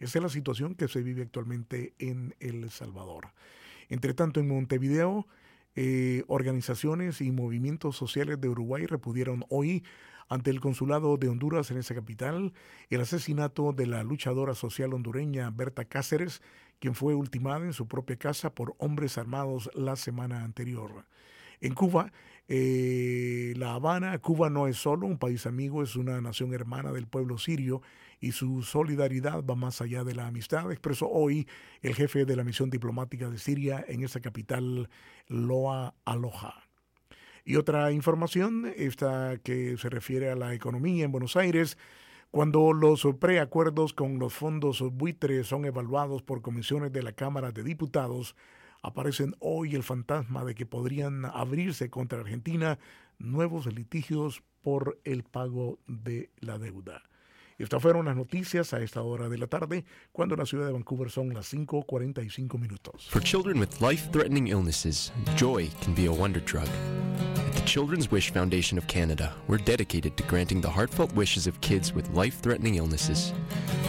esa 0.00 0.18
es 0.18 0.22
la 0.22 0.28
situación 0.28 0.74
que 0.74 0.88
se 0.88 1.02
vive 1.02 1.22
actualmente 1.22 1.94
en 1.98 2.34
El 2.40 2.70
Salvador. 2.70 3.28
Entre 3.88 4.14
tanto, 4.14 4.40
en 4.40 4.48
Montevideo, 4.48 5.26
eh, 5.76 6.24
organizaciones 6.26 7.20
y 7.20 7.30
movimientos 7.30 7.96
sociales 7.96 8.40
de 8.40 8.48
Uruguay 8.48 8.86
repudiaron 8.86 9.44
hoy 9.50 9.84
ante 10.28 10.50
el 10.50 10.60
consulado 10.60 11.16
de 11.16 11.28
Honduras 11.28 11.70
en 11.70 11.76
esa 11.76 11.94
capital 11.94 12.52
el 12.88 13.00
asesinato 13.00 13.72
de 13.72 13.86
la 13.86 14.02
luchadora 14.02 14.54
social 14.54 14.94
hondureña 14.94 15.50
Berta 15.50 15.84
Cáceres, 15.84 16.40
quien 16.78 16.94
fue 16.94 17.14
ultimada 17.14 17.66
en 17.66 17.72
su 17.72 17.86
propia 17.86 18.16
casa 18.16 18.54
por 18.54 18.74
hombres 18.78 19.18
armados 19.18 19.70
la 19.74 19.96
semana 19.96 20.44
anterior. 20.44 21.04
En 21.60 21.74
Cuba, 21.74 22.12
eh, 22.48 23.52
La 23.56 23.74
Habana, 23.74 24.18
Cuba 24.18 24.50
no 24.50 24.66
es 24.66 24.76
solo 24.76 25.06
un 25.06 25.18
país 25.18 25.46
amigo, 25.46 25.82
es 25.82 25.94
una 25.94 26.20
nación 26.20 26.54
hermana 26.54 26.90
del 26.90 27.06
pueblo 27.06 27.36
sirio 27.36 27.82
y 28.20 28.32
su 28.32 28.62
solidaridad 28.62 29.42
va 29.44 29.56
más 29.56 29.80
allá 29.80 30.04
de 30.04 30.14
la 30.14 30.26
amistad, 30.26 30.70
expresó 30.70 31.08
hoy 31.08 31.48
el 31.80 31.94
jefe 31.94 32.26
de 32.26 32.36
la 32.36 32.44
misión 32.44 32.70
diplomática 32.70 33.30
de 33.30 33.38
Siria 33.38 33.84
en 33.88 34.04
esa 34.04 34.20
capital, 34.20 34.90
Loa 35.26 35.94
Aloha. 36.04 36.64
Y 37.44 37.56
otra 37.56 37.90
información, 37.92 38.70
esta 38.76 39.38
que 39.42 39.76
se 39.78 39.88
refiere 39.88 40.30
a 40.30 40.36
la 40.36 40.54
economía 40.54 41.04
en 41.04 41.12
Buenos 41.12 41.36
Aires, 41.36 41.78
cuando 42.30 42.72
los 42.72 43.08
preacuerdos 43.18 43.92
con 43.92 44.18
los 44.18 44.34
fondos 44.34 44.82
buitres 44.92 45.48
son 45.48 45.64
evaluados 45.64 46.22
por 46.22 46.42
comisiones 46.42 46.92
de 46.92 47.02
la 47.02 47.12
Cámara 47.12 47.50
de 47.50 47.64
Diputados, 47.64 48.36
aparecen 48.82 49.34
hoy 49.40 49.74
el 49.74 49.82
fantasma 49.82 50.44
de 50.44 50.54
que 50.54 50.66
podrían 50.66 51.24
abrirse 51.24 51.90
contra 51.90 52.20
Argentina 52.20 52.78
nuevos 53.18 53.66
litigios 53.66 54.42
por 54.62 55.00
el 55.04 55.24
pago 55.24 55.78
de 55.86 56.30
la 56.38 56.58
deuda. 56.58 57.02
Estas 57.60 57.82
fueron 57.82 58.06
las 58.06 58.16
noticias 58.16 58.72
a 58.72 58.80
esta 58.80 59.02
hora 59.02 59.28
de 59.28 59.36
la 59.36 59.46
tarde, 59.46 59.84
cuando 60.12 60.34
en 60.34 60.38
la 60.38 60.46
ciudad 60.46 60.64
de 60.64 60.72
Vancouver 60.72 61.10
son 61.10 61.34
las 61.34 61.52
5.45 61.52 62.58
minutos. 62.58 63.06
For 63.10 63.20
children 63.22 63.60
with 63.60 63.82
life 63.82 64.08
threatening 64.12 64.48
illnesses, 64.48 65.12
joy 65.36 65.68
can 65.82 65.94
be 65.94 66.06
a 66.06 66.10
wonder 66.10 66.40
drug. 66.40 66.66
At 67.36 67.52
the 67.52 67.62
Children's 67.66 68.10
Wish 68.10 68.32
Foundation 68.32 68.78
of 68.78 68.86
Canada, 68.86 69.34
we're 69.46 69.58
dedicated 69.58 70.16
to 70.16 70.22
granting 70.22 70.62
the 70.62 70.70
heartfelt 70.70 71.12
wishes 71.14 71.46
of 71.46 71.60
kids 71.60 71.92
with 71.92 72.08
life 72.14 72.40
threatening 72.40 72.76
illnesses. 72.76 73.34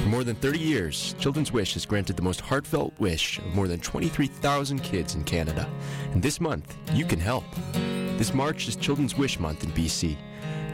For 0.03 0.09
more 0.09 0.25
than 0.25 0.35
30 0.35 0.59
years, 0.59 1.15
Children's 1.17 1.53
Wish 1.53 1.73
has 1.75 1.85
granted 1.85 2.17
the 2.17 2.23
most 2.23 2.41
heartfelt 2.41 2.93
wish 2.99 3.39
of 3.39 3.55
more 3.55 3.69
than 3.69 3.79
23,000 3.79 4.79
kids 4.83 5.15
in 5.15 5.23
Canada. 5.23 5.65
And 6.11 6.21
this 6.21 6.41
month, 6.41 6.75
you 6.91 7.05
can 7.05 7.21
help. 7.21 7.45
This 8.17 8.33
March 8.33 8.67
is 8.67 8.75
Children's 8.75 9.17
Wish 9.17 9.39
Month 9.39 9.63
in 9.63 9.71
BC. 9.71 10.17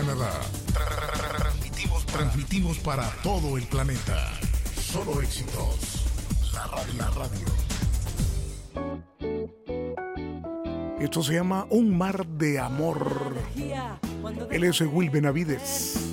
Canadá. 0.03 0.33
Transmitimos, 1.39 2.05
transmitimos 2.07 2.79
para 2.79 3.09
todo 3.23 3.57
el 3.57 3.63
planeta. 3.69 4.33
Solo 4.75 5.23
éxitos. 5.23 6.07
La 6.53 6.67
radio. 6.67 6.95
La 6.99 7.11
radio. 7.11 7.47
Esto 10.99 11.23
se 11.23 11.35
llama 11.35 11.69
Un 11.71 11.97
mar 11.97 12.27
de 12.27 12.59
amor. 12.59 13.33
Él 14.51 14.65
es 14.65 14.81
Will 14.81 15.09
Benavides. 15.09 16.12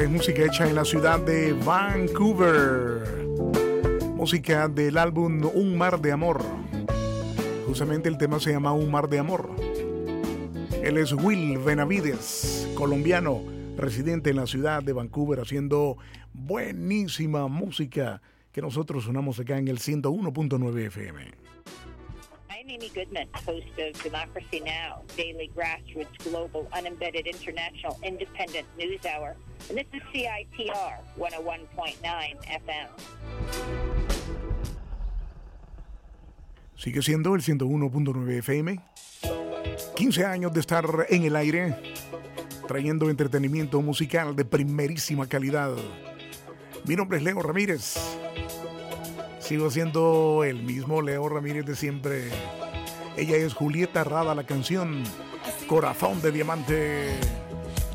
Es 0.00 0.08
música 0.08 0.46
hecha 0.46 0.66
en 0.66 0.74
la 0.74 0.86
ciudad 0.86 1.20
de 1.20 1.52
Vancouver. 1.52 3.26
Música 4.14 4.66
del 4.66 4.96
álbum 4.96 5.42
Un 5.52 5.76
Mar 5.76 6.00
de 6.00 6.10
Amor. 6.10 6.42
Justamente 7.66 8.08
el 8.08 8.16
tema 8.16 8.40
se 8.40 8.50
llama 8.50 8.72
Un 8.72 8.90
Mar 8.90 9.10
de 9.10 9.18
Amor. 9.18 9.50
Él 10.82 10.96
es 10.96 11.12
Will 11.12 11.58
Benavides, 11.58 12.66
colombiano, 12.74 13.42
residente 13.76 14.30
en 14.30 14.36
la 14.36 14.46
ciudad 14.46 14.82
de 14.82 14.94
Vancouver, 14.94 15.38
haciendo 15.38 15.98
buenísima 16.32 17.46
música 17.48 18.22
que 18.52 18.62
nosotros 18.62 19.04
sonamos 19.04 19.38
acá 19.38 19.58
en 19.58 19.68
el 19.68 19.80
101.9 19.80 20.86
FM. 20.86 21.39
Amy 22.70 22.88
Goodman, 22.94 23.26
host 23.34 23.66
of 23.78 24.00
Democracy 24.04 24.60
Now!, 24.60 25.02
daily 25.16 25.50
grassroots, 25.56 26.16
global, 26.22 26.68
unembedded, 26.72 27.26
international, 27.26 27.98
independent 28.04 28.64
news 28.78 29.04
hour. 29.04 29.34
And 29.68 29.76
this 29.76 29.86
is 29.92 30.02
CITR 30.14 31.00
101.9 31.18 32.38
FM. 32.46 32.88
Sigue 36.76 37.02
siendo 37.02 37.34
el 37.34 37.42
101.9 37.42 38.38
FM. 38.38 38.80
15 39.96 40.24
años 40.24 40.52
de 40.52 40.60
estar 40.60 41.06
en 41.08 41.24
el 41.24 41.34
aire, 41.34 41.74
trayendo 42.68 43.10
entretenimiento 43.10 43.82
musical 43.82 44.36
de 44.36 44.44
primerísima 44.44 45.28
calidad. 45.28 45.74
Mi 46.86 46.94
nombre 46.94 47.18
es 47.18 47.24
Leo 47.24 47.42
Ramírez. 47.42 47.96
Sigo 49.50 49.68
siendo 49.68 50.44
el 50.44 50.62
mismo 50.62 51.02
Leo 51.02 51.28
Ramírez 51.28 51.66
de 51.66 51.74
siempre. 51.74 52.28
Ella 53.16 53.34
es 53.34 53.52
Julieta 53.52 54.04
Rada, 54.04 54.32
la 54.32 54.44
canción 54.44 55.02
Corazón 55.66 56.22
de 56.22 56.30
Diamante. 56.30 57.18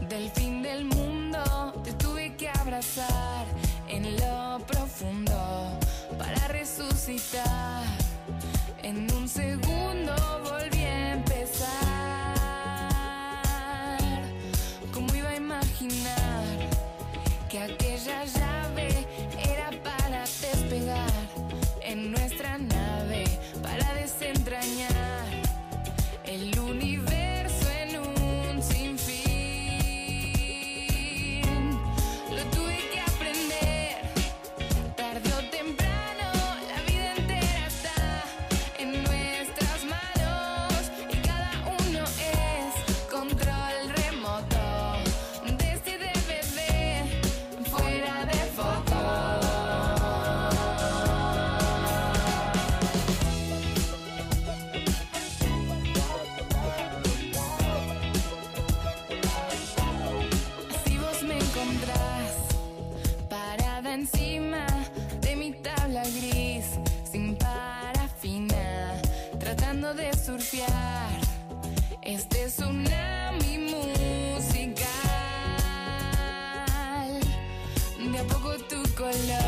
Del 0.10 0.30
fin 0.32 0.62
del 0.62 0.84
mundo 0.84 1.74
te 1.82 1.94
tuve 1.94 2.36
que 2.36 2.50
abrazar 2.50 3.46
en 3.88 4.18
lo 4.18 4.60
profundo 4.68 5.80
para 6.18 6.46
resucitar. 6.50 7.86
En 8.84 9.10
un 9.14 9.30
segundo 9.30 10.14
volví 10.44 10.84
a 10.84 11.14
empezar. 11.14 11.70
¿Cómo 14.94 15.16
iba 15.16 15.30
a 15.30 15.36
imaginar 15.38 16.44
que 17.48 17.62
aquella 17.62 18.26
ya 18.26 18.45
en 21.88 22.12
nuestro 22.12 22.25
este 72.06 72.46
tsunami 72.48 73.58
musical. 73.58 74.86
De 78.12 78.20
a 78.20 78.24
poco 78.24 78.56
tu 78.70 78.82
color 78.96 79.45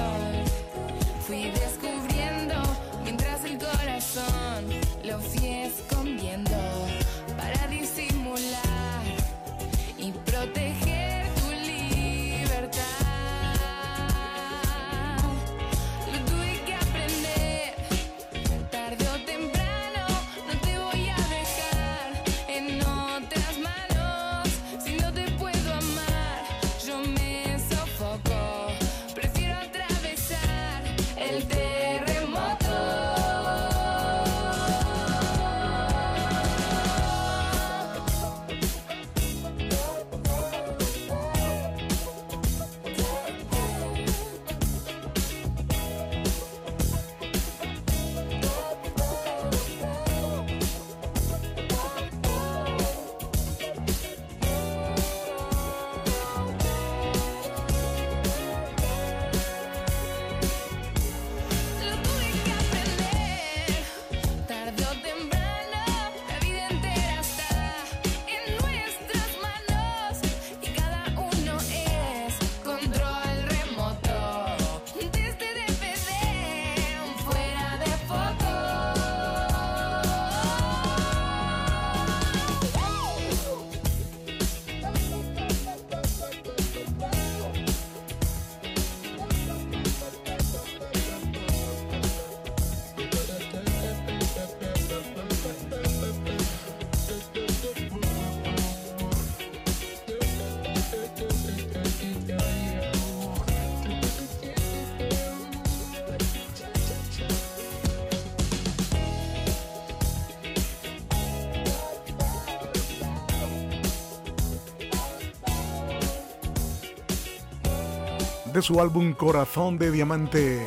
su 118.62 118.82
álbum 118.82 119.14
Corazón 119.14 119.78
de 119.78 119.91
Diamante. 119.91 120.66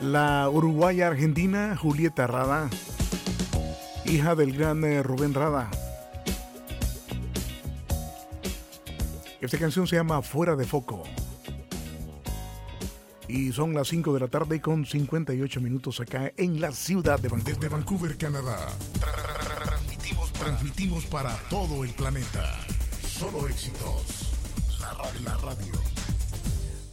La 0.00 0.48
uruguaya 0.48 1.08
argentina 1.08 1.76
Julieta 1.76 2.26
Rada, 2.26 2.68
hija 4.04 4.34
del 4.34 4.56
gran 4.56 4.84
eh, 4.84 5.02
Rubén 5.02 5.34
Rada. 5.34 5.70
Esta 9.40 9.58
canción 9.58 9.86
se 9.86 9.96
llama 9.96 10.22
Fuera 10.22 10.54
de 10.54 10.64
Foco. 10.64 11.02
Y 13.26 13.52
son 13.52 13.74
las 13.74 13.88
5 13.88 14.14
de 14.14 14.20
la 14.20 14.28
tarde 14.28 14.60
con 14.60 14.86
58 14.86 15.60
minutos 15.60 16.00
acá 16.00 16.32
en 16.36 16.60
la 16.60 16.72
ciudad 16.72 17.18
de 17.18 17.28
Vancouver. 17.28 17.70
Vancouver, 17.70 18.16
Canadá. 18.16 18.68
Transmitimos 20.38 21.06
para 21.06 21.36
todo 21.48 21.84
el 21.84 21.90
planeta. 21.90 22.58
Solo 23.06 23.48
éxitos. 23.48 24.23
La 25.24 25.36
radio. 25.36 25.72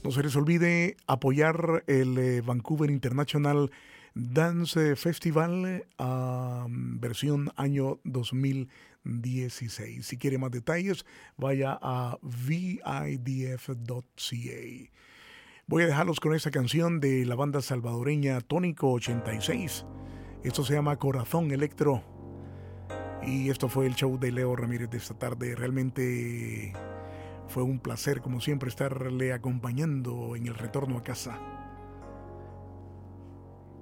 No 0.03 0.11
se 0.11 0.21
les 0.21 0.35
olvide 0.35 0.97
apoyar 1.07 1.85
el 1.87 2.17
eh, 2.17 2.41
Vancouver 2.41 2.89
International 2.89 3.71
Dance 4.13 4.97
Festival 4.97 5.85
ah, 5.97 6.67
versión 6.69 7.53
año 7.55 8.01
2016. 8.03 10.05
Si 10.05 10.17
quiere 10.17 10.37
más 10.37 10.51
detalles, 10.51 11.05
vaya 11.37 11.79
a 11.81 12.17
vidf.ca. 12.21 13.71
Voy 15.67 15.83
a 15.83 15.87
dejarlos 15.87 16.19
con 16.19 16.35
esta 16.35 16.51
canción 16.51 16.99
de 16.99 17.25
la 17.25 17.35
banda 17.35 17.61
salvadoreña 17.61 18.41
Tónico 18.41 18.91
86. 18.91 19.85
Esto 20.43 20.65
se 20.65 20.73
llama 20.73 20.97
Corazón 20.97 21.51
Electro. 21.51 22.03
Y 23.23 23.49
esto 23.49 23.69
fue 23.69 23.85
el 23.85 23.95
show 23.95 24.19
de 24.19 24.33
Leo 24.33 24.53
Ramírez 24.55 24.89
de 24.89 24.97
esta 24.97 25.17
tarde. 25.17 25.55
Realmente 25.55 26.73
fue 27.51 27.63
un 27.63 27.79
placer, 27.79 28.21
como 28.21 28.39
siempre, 28.39 28.69
estarle 28.69 29.33
acompañando 29.33 30.37
en 30.37 30.47
el 30.47 30.55
retorno 30.55 30.97
a 30.97 31.03
casa. 31.03 31.37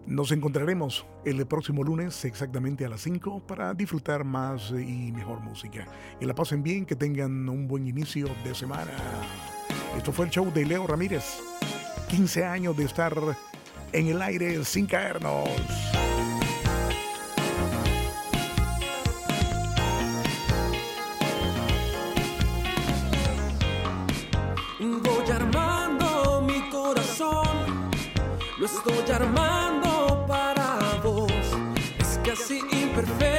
Nos 0.08 0.32
encontraremos 0.32 1.06
el 1.24 1.46
próximo 1.46 1.84
lunes 1.84 2.26
exactamente 2.26 2.84
a 2.84 2.90
las 2.90 3.02
5 3.02 3.46
para 3.46 3.76
disfrutar 3.76 4.24
más 4.24 4.72
y 4.72 5.12
mejor 5.12 5.42
música. 5.42 5.86
Que 6.20 6.26
la 6.26 6.34
pasen 6.34 6.64
bien, 6.64 6.88
que 6.88 6.96
tengan 6.96 7.48
un 7.48 7.68
buen 7.68 7.88
inicio 7.88 8.28
de 8.44 8.56
semana. 8.56 8.92
Esto 9.96 10.12
fue 10.12 10.26
el 10.26 10.32
show 10.32 10.52
de 10.52 10.66
Leo 10.66 10.88
Ramírez. 10.88 11.38
15 12.08 12.46
años 12.46 12.76
de 12.76 12.86
estar 12.86 13.14
en 13.94 14.08
el 14.08 14.20
aire 14.24 14.66
sin 14.66 14.88
caernos. 14.88 15.48
Estoy 28.76 29.16
armando 29.16 30.26
para 30.28 31.00
vos. 31.04 31.32
Es 32.00 32.20
casi 32.24 32.60
imperfecto, 32.72 33.39